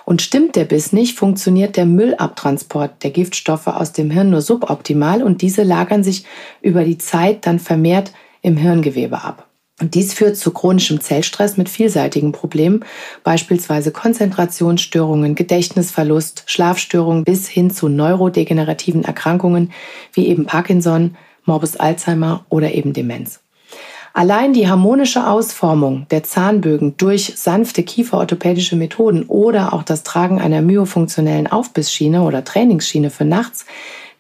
Und 0.08 0.22
stimmt 0.22 0.56
der 0.56 0.64
Biss 0.64 0.94
nicht, 0.94 1.18
funktioniert 1.18 1.76
der 1.76 1.86
Müllabtransport 1.86 3.04
der 3.04 3.12
Giftstoffe 3.12 3.68
aus 3.68 3.92
dem 3.92 4.10
Hirn 4.10 4.30
nur 4.30 4.40
suboptimal 4.40 5.22
und 5.22 5.42
diese 5.42 5.64
lagern 5.64 6.02
sich 6.02 6.24
über 6.62 6.86
die 6.86 6.98
Zeit 6.98 7.46
dann 7.46 7.60
vermehrt 7.60 8.14
im 8.42 8.56
Hirngewebe 8.56 9.22
ab. 9.22 9.50
Und 9.82 9.96
dies 9.96 10.14
führt 10.14 10.38
zu 10.38 10.52
chronischem 10.52 11.02
Zellstress 11.02 11.58
mit 11.58 11.68
vielseitigen 11.68 12.32
Problemen, 12.32 12.86
beispielsweise 13.26 13.92
Konzentrationsstörungen, 13.92 15.36
Gedächtnisverlust, 15.36 16.44
Schlafstörungen 16.46 17.26
bis 17.26 17.50
hin 17.50 17.70
zu 17.70 17.90
neurodegenerativen 17.90 19.04
Erkrankungen 19.04 19.74
wie 20.14 20.28
eben 20.28 20.46
Parkinson, 20.46 21.18
Morbus 21.44 21.76
Alzheimer 21.76 22.46
oder 22.48 22.72
eben 22.72 22.94
Demenz. 22.94 23.42
Allein 24.18 24.52
die 24.52 24.68
harmonische 24.68 25.28
Ausformung 25.28 26.08
der 26.10 26.24
Zahnbögen 26.24 26.98
durch 26.98 27.34
sanfte 27.36 27.84
kieferorthopädische 27.84 28.76
Methoden 28.76 29.26
oder 29.28 29.74
auch 29.74 29.84
das 29.84 30.02
Tragen 30.02 30.42
einer 30.42 30.64
myofunktionellen 30.64 31.46
Aufbissschiene 31.46 32.24
oder 32.24 32.44
Trainingsschiene 32.44 33.12
für 33.12 33.26
nachts 33.26 33.68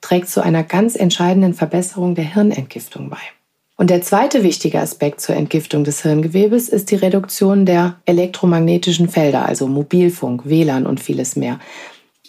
trägt 0.02 0.30
zu 0.30 0.42
einer 0.42 0.62
ganz 0.62 0.96
entscheidenden 0.96 1.56
Verbesserung 1.56 2.14
der 2.14 2.32
Hirnentgiftung 2.32 3.10
bei. 3.10 3.18
Und 3.76 3.90
der 3.90 4.04
zweite 4.04 4.44
wichtige 4.44 4.80
Aspekt 4.80 5.20
zur 5.20 5.36
Entgiftung 5.36 5.84
des 5.84 6.04
Hirngewebes 6.04 6.70
ist 6.70 6.92
die 6.92 6.96
Reduktion 6.96 7.66
der 7.66 7.96
elektromagnetischen 8.06 9.10
Felder, 9.10 9.48
also 9.48 9.66
Mobilfunk, 9.66 10.48
WLAN 10.48 10.86
und 10.86 11.00
vieles 11.00 11.36
mehr. 11.36 11.60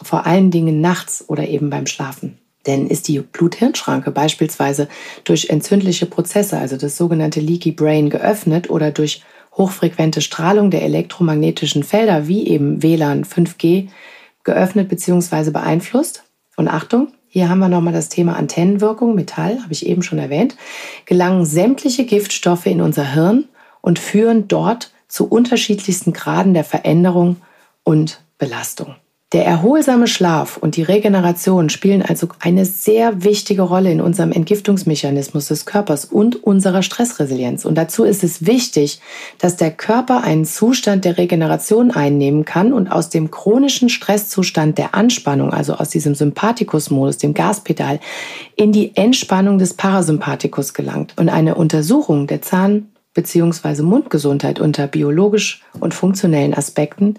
Vor 0.02 0.24
allen 0.24 0.50
Dingen 0.50 0.80
nachts 0.80 1.22
oder 1.28 1.46
eben 1.46 1.68
beim 1.68 1.84
Schlafen. 1.84 2.38
Denn 2.68 2.86
ist 2.86 3.08
die 3.08 3.18
Blut-Hirn-Schranke 3.18 4.12
beispielsweise 4.12 4.88
durch 5.24 5.48
entzündliche 5.48 6.06
Prozesse, 6.06 6.58
also 6.58 6.76
das 6.76 6.96
sogenannte 6.96 7.40
Leaky 7.40 7.72
Brain, 7.72 8.10
geöffnet 8.10 8.70
oder 8.70 8.92
durch 8.92 9.22
hochfrequente 9.56 10.20
Strahlung 10.20 10.70
der 10.70 10.82
elektromagnetischen 10.82 11.82
Felder 11.82 12.28
wie 12.28 12.46
eben 12.46 12.82
WLAN 12.82 13.24
5G 13.24 13.88
geöffnet 14.44 14.88
bzw. 14.88 15.50
beeinflusst. 15.50 16.24
Und 16.56 16.68
Achtung, 16.68 17.08
hier 17.26 17.48
haben 17.48 17.58
wir 17.58 17.68
nochmal 17.68 17.92
das 17.92 18.10
Thema 18.10 18.36
Antennenwirkung, 18.36 19.14
Metall, 19.14 19.62
habe 19.62 19.72
ich 19.72 19.86
eben 19.86 20.02
schon 20.02 20.18
erwähnt, 20.18 20.56
gelangen 21.06 21.44
sämtliche 21.44 22.04
Giftstoffe 22.04 22.66
in 22.66 22.80
unser 22.80 23.12
Hirn 23.12 23.44
und 23.80 23.98
führen 23.98 24.46
dort 24.46 24.92
zu 25.08 25.26
unterschiedlichsten 25.26 26.12
Graden 26.12 26.52
der 26.52 26.64
Veränderung 26.64 27.36
und 27.82 28.20
Belastung. 28.36 28.96
Der 29.34 29.44
erholsame 29.44 30.06
Schlaf 30.06 30.56
und 30.56 30.76
die 30.76 30.82
Regeneration 30.82 31.68
spielen 31.68 32.00
also 32.00 32.28
eine 32.40 32.64
sehr 32.64 33.24
wichtige 33.24 33.60
Rolle 33.60 33.92
in 33.92 34.00
unserem 34.00 34.32
Entgiftungsmechanismus 34.32 35.48
des 35.48 35.66
Körpers 35.66 36.06
und 36.06 36.42
unserer 36.42 36.82
Stressresilienz. 36.82 37.66
Und 37.66 37.74
dazu 37.74 38.04
ist 38.04 38.24
es 38.24 38.46
wichtig, 38.46 39.02
dass 39.36 39.56
der 39.56 39.70
Körper 39.70 40.22
einen 40.22 40.46
Zustand 40.46 41.04
der 41.04 41.18
Regeneration 41.18 41.90
einnehmen 41.90 42.46
kann 42.46 42.72
und 42.72 42.88
aus 42.88 43.10
dem 43.10 43.30
chronischen 43.30 43.90
Stresszustand 43.90 44.78
der 44.78 44.94
Anspannung, 44.94 45.52
also 45.52 45.74
aus 45.74 45.90
diesem 45.90 46.14
Sympathikus-Modus, 46.14 47.18
dem 47.18 47.34
Gaspedal, 47.34 48.00
in 48.56 48.72
die 48.72 48.96
Entspannung 48.96 49.58
des 49.58 49.74
Parasympathikus 49.74 50.72
gelangt. 50.72 51.12
Und 51.18 51.28
eine 51.28 51.54
Untersuchung 51.54 52.28
der 52.28 52.40
Zahn- 52.40 52.88
bzw. 53.12 53.82
Mundgesundheit 53.82 54.58
unter 54.58 54.86
biologisch 54.86 55.62
und 55.80 55.92
funktionellen 55.92 56.54
Aspekten 56.54 57.16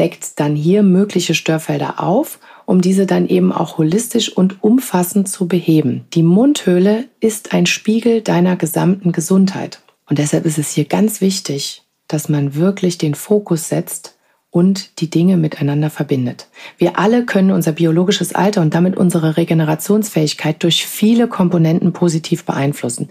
deckt 0.00 0.40
dann 0.40 0.56
hier 0.56 0.82
mögliche 0.82 1.34
Störfelder 1.34 2.02
auf, 2.02 2.38
um 2.64 2.80
diese 2.80 3.04
dann 3.04 3.28
eben 3.28 3.52
auch 3.52 3.76
holistisch 3.76 4.34
und 4.34 4.64
umfassend 4.64 5.28
zu 5.28 5.46
beheben. 5.46 6.06
Die 6.14 6.22
Mundhöhle 6.22 7.04
ist 7.20 7.52
ein 7.52 7.66
Spiegel 7.66 8.22
deiner 8.22 8.56
gesamten 8.56 9.12
Gesundheit. 9.12 9.82
Und 10.08 10.18
deshalb 10.18 10.46
ist 10.46 10.56
es 10.56 10.70
hier 10.70 10.86
ganz 10.86 11.20
wichtig, 11.20 11.82
dass 12.08 12.30
man 12.30 12.54
wirklich 12.54 12.96
den 12.96 13.14
Fokus 13.14 13.68
setzt 13.68 14.16
und 14.48 15.00
die 15.00 15.10
Dinge 15.10 15.36
miteinander 15.36 15.90
verbindet. 15.90 16.48
Wir 16.78 16.98
alle 16.98 17.26
können 17.26 17.50
unser 17.50 17.72
biologisches 17.72 18.34
Alter 18.34 18.62
und 18.62 18.74
damit 18.74 18.96
unsere 18.96 19.36
Regenerationsfähigkeit 19.36 20.62
durch 20.62 20.86
viele 20.86 21.28
Komponenten 21.28 21.92
positiv 21.92 22.44
beeinflussen. 22.44 23.10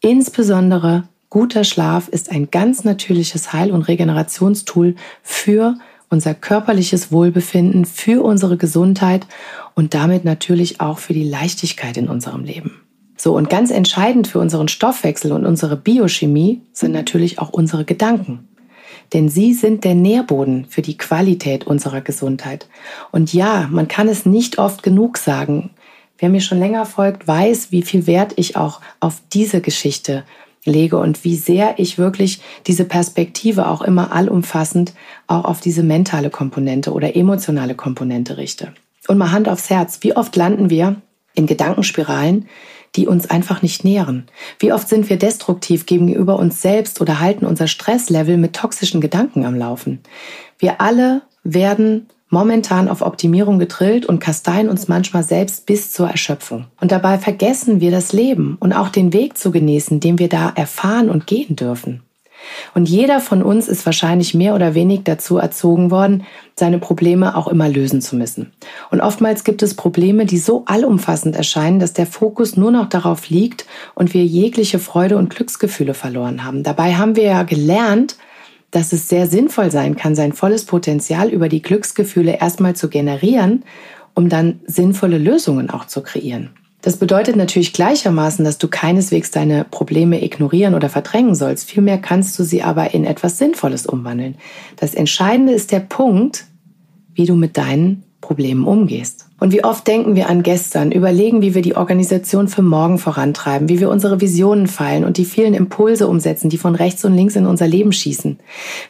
Insbesondere 0.00 1.08
guter 1.30 1.64
Schlaf 1.64 2.08
ist 2.08 2.30
ein 2.30 2.50
ganz 2.50 2.84
natürliches 2.84 3.54
Heil- 3.54 3.72
und 3.72 3.82
Regenerationstool 3.88 4.94
für 5.22 5.78
unser 6.10 6.34
körperliches 6.34 7.12
Wohlbefinden, 7.12 7.84
für 7.84 8.24
unsere 8.24 8.56
Gesundheit 8.56 9.26
und 9.74 9.94
damit 9.94 10.24
natürlich 10.24 10.80
auch 10.80 10.98
für 10.98 11.12
die 11.12 11.28
Leichtigkeit 11.28 11.96
in 11.96 12.08
unserem 12.08 12.44
Leben. 12.44 12.80
So, 13.16 13.36
und 13.36 13.50
ganz 13.50 13.70
entscheidend 13.70 14.28
für 14.28 14.38
unseren 14.38 14.68
Stoffwechsel 14.68 15.32
und 15.32 15.44
unsere 15.44 15.76
Biochemie 15.76 16.62
sind 16.72 16.92
natürlich 16.92 17.40
auch 17.40 17.50
unsere 17.50 17.84
Gedanken. 17.84 18.48
Denn 19.12 19.28
sie 19.28 19.54
sind 19.54 19.84
der 19.84 19.94
Nährboden 19.94 20.66
für 20.66 20.82
die 20.82 20.96
Qualität 20.96 21.66
unserer 21.66 22.00
Gesundheit. 22.00 22.68
Und 23.10 23.32
ja, 23.32 23.66
man 23.70 23.88
kann 23.88 24.08
es 24.08 24.24
nicht 24.24 24.58
oft 24.58 24.82
genug 24.82 25.18
sagen. 25.18 25.70
Wer 26.18 26.28
mir 26.28 26.40
schon 26.40 26.58
länger 26.58 26.84
folgt, 26.84 27.26
weiß, 27.26 27.72
wie 27.72 27.82
viel 27.82 28.06
Wert 28.06 28.34
ich 28.36 28.56
auch 28.56 28.80
auf 29.00 29.20
diese 29.32 29.60
Geschichte 29.60 30.24
lege 30.64 30.98
und 30.98 31.24
wie 31.24 31.36
sehr 31.36 31.78
ich 31.78 31.98
wirklich 31.98 32.40
diese 32.66 32.84
Perspektive 32.84 33.68
auch 33.68 33.82
immer 33.82 34.12
allumfassend 34.12 34.92
auch 35.26 35.44
auf 35.44 35.60
diese 35.60 35.82
mentale 35.82 36.30
Komponente 36.30 36.92
oder 36.92 37.16
emotionale 37.16 37.74
Komponente 37.74 38.36
richte. 38.36 38.72
Und 39.06 39.18
mal 39.18 39.32
Hand 39.32 39.48
aufs 39.48 39.70
Herz, 39.70 39.98
wie 40.02 40.14
oft 40.14 40.36
landen 40.36 40.70
wir 40.70 40.96
in 41.34 41.46
Gedankenspiralen, 41.46 42.46
die 42.96 43.06
uns 43.06 43.30
einfach 43.30 43.62
nicht 43.62 43.84
nähren? 43.84 44.26
Wie 44.58 44.72
oft 44.72 44.88
sind 44.88 45.08
wir 45.08 45.18
destruktiv 45.18 45.86
gegenüber 45.86 46.38
uns 46.38 46.60
selbst 46.62 47.00
oder 47.00 47.20
halten 47.20 47.46
unser 47.46 47.66
Stresslevel 47.66 48.36
mit 48.36 48.54
toxischen 48.54 49.00
Gedanken 49.00 49.44
am 49.44 49.54
Laufen? 49.54 50.00
Wir 50.58 50.80
alle 50.80 51.22
werden 51.44 52.08
momentan 52.30 52.88
auf 52.88 53.02
Optimierung 53.02 53.58
getrillt 53.58 54.06
und 54.06 54.20
kasteien 54.20 54.68
uns 54.68 54.88
manchmal 54.88 55.22
selbst 55.22 55.66
bis 55.66 55.92
zur 55.92 56.08
Erschöpfung. 56.08 56.66
Und 56.80 56.92
dabei 56.92 57.18
vergessen 57.18 57.80
wir 57.80 57.90
das 57.90 58.12
Leben 58.12 58.56
und 58.60 58.72
auch 58.72 58.88
den 58.88 59.12
Weg 59.12 59.38
zu 59.38 59.50
genießen, 59.50 60.00
den 60.00 60.18
wir 60.18 60.28
da 60.28 60.52
erfahren 60.54 61.10
und 61.10 61.26
gehen 61.26 61.56
dürfen. 61.56 62.02
Und 62.74 62.88
jeder 62.88 63.20
von 63.20 63.42
uns 63.42 63.68
ist 63.68 63.84
wahrscheinlich 63.84 64.34
mehr 64.34 64.54
oder 64.54 64.74
weniger 64.74 65.02
dazu 65.04 65.38
erzogen 65.38 65.90
worden, 65.90 66.24
seine 66.54 66.78
Probleme 66.78 67.36
auch 67.36 67.48
immer 67.48 67.68
lösen 67.68 68.00
zu 68.00 68.16
müssen. 68.16 68.52
Und 68.90 69.00
oftmals 69.00 69.44
gibt 69.44 69.62
es 69.62 69.74
Probleme, 69.74 70.24
die 70.24 70.38
so 70.38 70.64
allumfassend 70.66 71.36
erscheinen, 71.36 71.80
dass 71.80 71.92
der 71.92 72.06
Fokus 72.06 72.56
nur 72.56 72.70
noch 72.70 72.88
darauf 72.88 73.28
liegt 73.28 73.66
und 73.94 74.14
wir 74.14 74.24
jegliche 74.24 74.78
Freude 74.78 75.16
und 75.16 75.30
Glücksgefühle 75.30 75.94
verloren 75.94 76.44
haben. 76.44 76.62
Dabei 76.62 76.94
haben 76.94 77.16
wir 77.16 77.24
ja 77.24 77.42
gelernt, 77.42 78.16
dass 78.70 78.92
es 78.92 79.08
sehr 79.08 79.26
sinnvoll 79.26 79.70
sein 79.70 79.96
kann, 79.96 80.14
sein 80.14 80.32
volles 80.32 80.64
Potenzial 80.64 81.30
über 81.30 81.48
die 81.48 81.62
Glücksgefühle 81.62 82.38
erstmal 82.40 82.76
zu 82.76 82.88
generieren, 82.88 83.64
um 84.14 84.28
dann 84.28 84.60
sinnvolle 84.66 85.18
Lösungen 85.18 85.70
auch 85.70 85.86
zu 85.86 86.02
kreieren. 86.02 86.50
Das 86.82 86.96
bedeutet 86.96 87.34
natürlich 87.34 87.72
gleichermaßen, 87.72 88.44
dass 88.44 88.58
du 88.58 88.68
keineswegs 88.68 89.30
deine 89.30 89.64
Probleme 89.64 90.22
ignorieren 90.22 90.74
oder 90.74 90.88
verdrängen 90.88 91.34
sollst. 91.34 91.68
Vielmehr 91.68 91.98
kannst 91.98 92.38
du 92.38 92.44
sie 92.44 92.62
aber 92.62 92.94
in 92.94 93.04
etwas 93.04 93.38
Sinnvolles 93.38 93.86
umwandeln. 93.86 94.36
Das 94.76 94.94
Entscheidende 94.94 95.52
ist 95.52 95.72
der 95.72 95.80
Punkt, 95.80 96.46
wie 97.14 97.26
du 97.26 97.34
mit 97.34 97.56
deinen 97.56 98.04
Problemen 98.20 98.64
umgehst. 98.64 99.27
Und 99.40 99.52
wie 99.52 99.62
oft 99.62 99.86
denken 99.86 100.16
wir 100.16 100.28
an 100.28 100.42
gestern, 100.42 100.90
überlegen, 100.90 101.42
wie 101.42 101.54
wir 101.54 101.62
die 101.62 101.76
Organisation 101.76 102.48
für 102.48 102.62
morgen 102.62 102.98
vorantreiben, 102.98 103.68
wie 103.68 103.78
wir 103.78 103.88
unsere 103.88 104.20
Visionen 104.20 104.66
feilen 104.66 105.04
und 105.04 105.16
die 105.16 105.24
vielen 105.24 105.54
Impulse 105.54 106.08
umsetzen, 106.08 106.48
die 106.48 106.58
von 106.58 106.74
rechts 106.74 107.04
und 107.04 107.14
links 107.14 107.36
in 107.36 107.46
unser 107.46 107.68
Leben 107.68 107.92
schießen. 107.92 108.38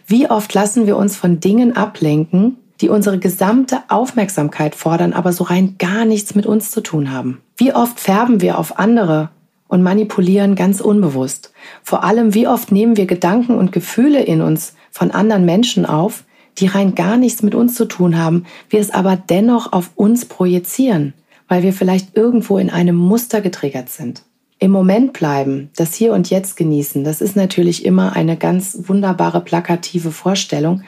Wie 0.07 0.31
oft 0.31 0.55
lassen 0.55 0.87
wir 0.87 0.97
uns 0.97 1.17
von 1.17 1.41
Dingen 1.41 1.77
ablenken, 1.77 2.57
die 2.81 2.89
unsere 2.89 3.19
gesamte 3.19 3.81
Aufmerksamkeit 3.89 4.75
fordern, 4.75 5.13
aber 5.13 5.33
so 5.33 5.45
rein 5.45 5.75
gar 5.79 6.05
nichts 6.05 6.35
mit 6.35 6.47
uns 6.47 6.71
zu 6.71 6.81
tun 6.81 7.11
haben. 7.11 7.41
Wie 7.57 7.75
oft 7.75 8.01
färben 8.01 8.41
wir 8.41 8.59
auf 8.59 8.79
andere 8.79 9.31
und 9.67 9.83
manipulieren 9.83 10.55
ganz 10.55 10.81
unbewusst. 10.81 11.53
Vor 11.83 12.05
allem, 12.05 12.35
wie 12.35 12.49
oft 12.49 12.73
nehmen 12.73 12.97
wir 12.97 13.07
Gedanken 13.07 13.57
und 13.57 13.73
Gefühle 13.73 14.23
in 14.23 14.41
uns 14.41 14.75
von 14.91 15.11
anderen 15.11 15.45
Menschen 15.45 15.85
auf, 15.85 16.25
die 16.59 16.67
rein 16.67 16.95
gar 16.95 17.17
nichts 17.17 17.43
mit 17.43 17.55
uns 17.55 17.75
zu 17.75 17.87
tun 17.87 18.19
haben, 18.19 18.45
wir 18.69 18.81
es 18.81 18.91
aber 18.91 19.17
dennoch 19.17 19.73
auf 19.73 19.91
uns 19.95 20.25
projizieren, 20.27 21.15
weil 21.47 21.63
wir 21.63 21.73
vielleicht 21.73 22.17
irgendwo 22.17 22.59
in 22.59 22.71
einem 22.71 22.97
Muster 22.97 23.41
getriggert 23.41 23.89
sind. 23.89 24.23
Im 24.61 24.73
Moment 24.73 25.13
bleiben, 25.13 25.71
das 25.77 25.95
Hier 25.95 26.13
und 26.13 26.31
Jetzt 26.31 26.57
genießen, 26.57 27.05
das 27.05 27.21
ist 27.21 27.37
natürlich 27.37 27.85
immer 27.85 28.17
eine 28.17 28.37
ganz 28.37 28.89
wunderbare 28.89 29.41
plakative 29.41 30.11
Vorstellung. 30.11 30.83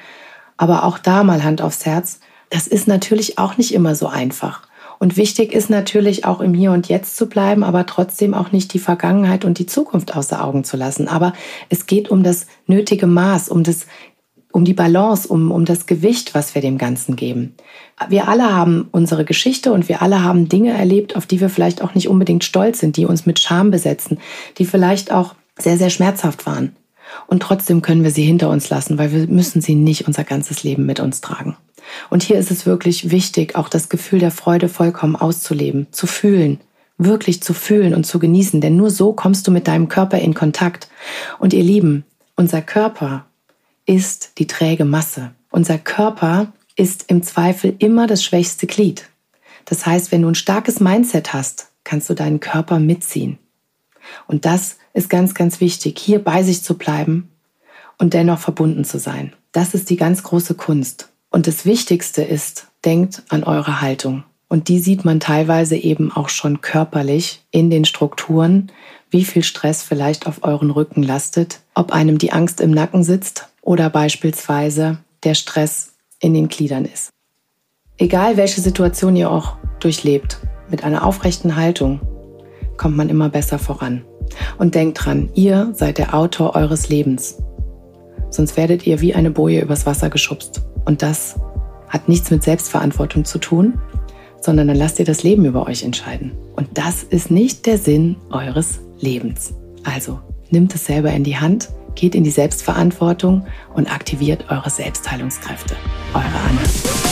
Aber 0.57 0.85
auch 0.85 0.99
da 0.99 1.23
mal 1.23 1.45
Hand 1.45 1.63
aufs 1.63 1.87
Herz, 1.87 2.21
das 2.51 2.67
ist 2.67 2.89
natürlich 2.89 3.39
auch 3.39 3.57
nicht 3.57 3.73
immer 3.73 3.95
so 3.95 4.09
einfach. 4.09 4.69
Und 4.99 5.17
wichtig 5.17 5.55
ist 5.55 5.71
natürlich 5.71 6.27
auch 6.27 6.41
im 6.41 6.53
Hier 6.53 6.73
und 6.73 6.89
Jetzt 6.89 7.17
zu 7.17 7.27
bleiben, 7.27 7.65
aber 7.65 7.87
trotzdem 7.87 8.35
auch 8.35 8.53
nicht 8.53 8.75
die 8.75 8.79
Vergangenheit 8.79 9.47
und 9.47 9.59
die 9.59 9.65
Zukunft 9.65 10.15
außer 10.15 10.45
Augen 10.45 10.63
zu 10.63 10.77
lassen. 10.77 11.09
Aber 11.09 11.33
es 11.71 11.87
geht 11.87 12.11
um 12.11 12.23
das 12.23 12.47
nötige 12.67 13.07
Maß, 13.07 13.49
um 13.49 13.63
das 13.63 13.87
um 14.53 14.65
die 14.65 14.75
Balance, 14.75 15.29
um, 15.29 15.51
um 15.51 15.65
das 15.65 15.87
Gewicht, 15.87 16.35
was 16.35 16.55
wir 16.55 16.63
dem 16.63 16.79
Ganzen 16.79 17.17
geben. 17.17 17.55
Wir 18.09 18.29
alle 18.29 18.55
haben 18.55 18.89
unsere 18.91 19.25
Geschichte 19.25 19.73
und 19.73 19.89
wir 19.89 20.03
alle 20.03 20.23
haben 20.23 20.49
Dinge 20.49 20.73
erlebt, 20.73 21.17
auf 21.17 21.27
die 21.27 21.41
wir 21.41 21.49
vielleicht 21.49 21.83
auch 21.83 21.95
nicht 21.95 22.09
unbedingt 22.09 22.45
stolz 22.45 22.81
sind, 22.81 22.97
die 22.97 23.07
uns 23.07 23.27
mit 23.27 23.39
Scham 23.39 23.71
besetzen, 23.71 24.19
die 24.59 24.65
vielleicht 24.65 25.13
auch 25.13 25.35
sehr, 25.59 25.77
sehr 25.77 25.91
schmerzhaft 25.91 26.47
waren. 26.47 26.75
Und 27.27 27.43
trotzdem 27.43 27.83
können 27.83 28.05
wir 28.05 28.11
sie 28.11 28.23
hinter 28.23 28.51
uns 28.51 28.71
lassen, 28.71 28.99
weil 28.99 29.13
wir 29.13 29.27
müssen 29.27 29.61
sie 29.61 29.75
nicht 29.75 30.07
unser 30.07 30.25
ganzes 30.25 30.63
Leben 30.63 30.87
mit 30.87 31.01
uns 31.01 31.21
tragen. 31.21 31.57
Und 32.09 32.23
hier 32.23 32.39
ist 32.39 32.51
es 32.51 32.67
wirklich 32.67 33.11
wichtig, 33.11 33.57
auch 33.57 33.69
das 33.69 33.89
Gefühl 33.89 34.21
der 34.21 34.31
Freude 34.31 34.69
vollkommen 34.69 35.17
auszuleben, 35.17 35.89
zu 35.91 36.07
fühlen, 36.07 36.61
wirklich 36.99 37.43
zu 37.43 37.53
fühlen 37.53 37.95
und 37.95 38.05
zu 38.05 38.19
genießen, 38.19 38.61
denn 38.61 38.77
nur 38.77 38.91
so 38.91 39.13
kommst 39.13 39.47
du 39.47 39.51
mit 39.51 39.67
deinem 39.67 39.89
Körper 39.89 40.19
in 40.19 40.35
Kontakt. 40.35 40.89
Und 41.39 41.53
ihr 41.53 41.65
Lieben, 41.65 42.05
unser 42.37 42.63
Körper 42.63 43.27
ist 43.91 44.39
die 44.39 44.47
träge 44.47 44.85
Masse. 44.85 45.33
Unser 45.51 45.77
Körper 45.77 46.53
ist 46.77 47.07
im 47.09 47.25
Zweifel 47.25 47.75
immer 47.81 48.07
das 48.07 48.23
schwächste 48.23 48.69
Glied. 48.69 49.09
Das 49.65 49.85
heißt, 49.85 50.13
wenn 50.13 50.23
du 50.23 50.29
ein 50.29 50.37
starkes 50.37 50.79
Mindset 50.79 51.33
hast, 51.33 51.73
kannst 51.83 52.09
du 52.09 52.15
deinen 52.15 52.39
Körper 52.39 52.79
mitziehen. 52.79 53.41
Und 54.29 54.45
das 54.45 54.77
ist 54.95 55.11
ganz, 55.11 55.35
ganz 55.35 55.61
wichtig, 55.61 55.99
hier 55.99 56.23
bei 56.23 56.45
sich 56.45 56.63
zu 56.63 56.79
bleiben 56.79 57.31
und 57.99 58.15
dennoch 58.15 58.39
verbunden 58.39 58.85
zu 58.85 59.01
sein. 59.01 59.33
Das 59.51 59.75
ist 59.75 59.91
die 59.91 59.97
ganz 59.97 60.23
große 60.23 60.55
Kunst. 60.55 61.09
Und 61.31 61.49
das 61.49 61.67
Wichtigste 61.67 62.23
ist, 62.23 62.69
denkt 62.85 63.25
an 63.29 63.43
eure 63.43 63.81
Haltung. 63.81 64.23
Und 64.47 64.69
die 64.69 64.79
sieht 64.79 65.05
man 65.05 65.19
teilweise 65.19 65.77
eben 65.77 66.13
auch 66.13 66.29
schon 66.29 66.61
körperlich 66.61 67.43
in 67.51 67.71
den 67.71 67.85
Strukturen, 67.85 68.71
wie 69.11 69.25
viel 69.25 69.43
Stress 69.43 69.83
vielleicht 69.83 70.29
auf 70.29 70.45
euren 70.45 70.71
Rücken 70.71 71.03
lastet, 71.03 71.61
ob 71.75 71.91
einem 71.91 72.19
die 72.19 72.33
Angst 72.33 72.61
im 72.61 72.71
Nacken 72.71 73.03
sitzt 73.03 73.50
oder 73.71 73.89
beispielsweise 73.89 74.99
der 75.23 75.35
Stress 75.35 75.93
in 76.19 76.35
den 76.35 76.49
Gliedern 76.49 76.85
ist. 76.85 77.11
Egal 77.99 78.37
welche 78.37 78.61
Situation 78.61 79.15
ihr 79.15 79.31
auch 79.31 79.59
durchlebt, 79.79 80.39
mit 80.69 80.83
einer 80.83 81.07
aufrechten 81.07 81.55
Haltung 81.55 82.01
kommt 82.77 82.97
man 82.97 83.09
immer 83.09 83.29
besser 83.29 83.61
voran. 83.61 84.05
Und 84.59 84.75
denkt 84.75 85.05
dran, 85.05 85.31
ihr 85.35 85.71
seid 85.73 85.99
der 85.99 86.15
Autor 86.15 86.57
eures 86.57 86.89
Lebens. 86.89 87.39
Sonst 88.31 88.57
werdet 88.57 88.89
ihr 88.89 89.01
wie 89.01 89.15
eine 89.15 89.31
Boje 89.31 89.61
übers 89.61 89.87
Wasser 89.87 90.11
geschubst. 90.11 90.63
Und 90.85 91.03
das 91.03 91.39
hat 91.87 92.09
nichts 92.09 92.29
mit 92.33 92.43
Selbstverantwortung 92.43 93.25
zu 93.25 93.39
tun, 93.39 93.79
sondern 94.41 94.67
dann 94.67 94.79
lasst 94.79 94.99
ihr 94.99 95.05
das 95.05 95.23
Leben 95.23 95.45
über 95.45 95.69
euch 95.69 95.85
entscheiden. 95.85 96.33
Und 96.57 96.71
das 96.75 97.05
ist 97.05 97.31
nicht 97.31 97.67
der 97.67 97.79
Sinn 97.79 98.17
eures 98.33 98.81
Lebens. 98.99 99.55
Also 99.85 100.19
nimmt 100.51 100.75
es 100.75 100.87
selber 100.87 101.13
in 101.13 101.23
die 101.23 101.37
Hand, 101.37 101.69
geht 101.95 102.15
in 102.15 102.25
die 102.25 102.31
Selbstverantwortung 102.31 103.47
und 103.75 103.93
aktiviert 103.93 104.51
eure 104.51 104.71
Selbstheilungskräfte. 104.71 105.77
Eure 106.15 106.25
Anne. 106.25 107.10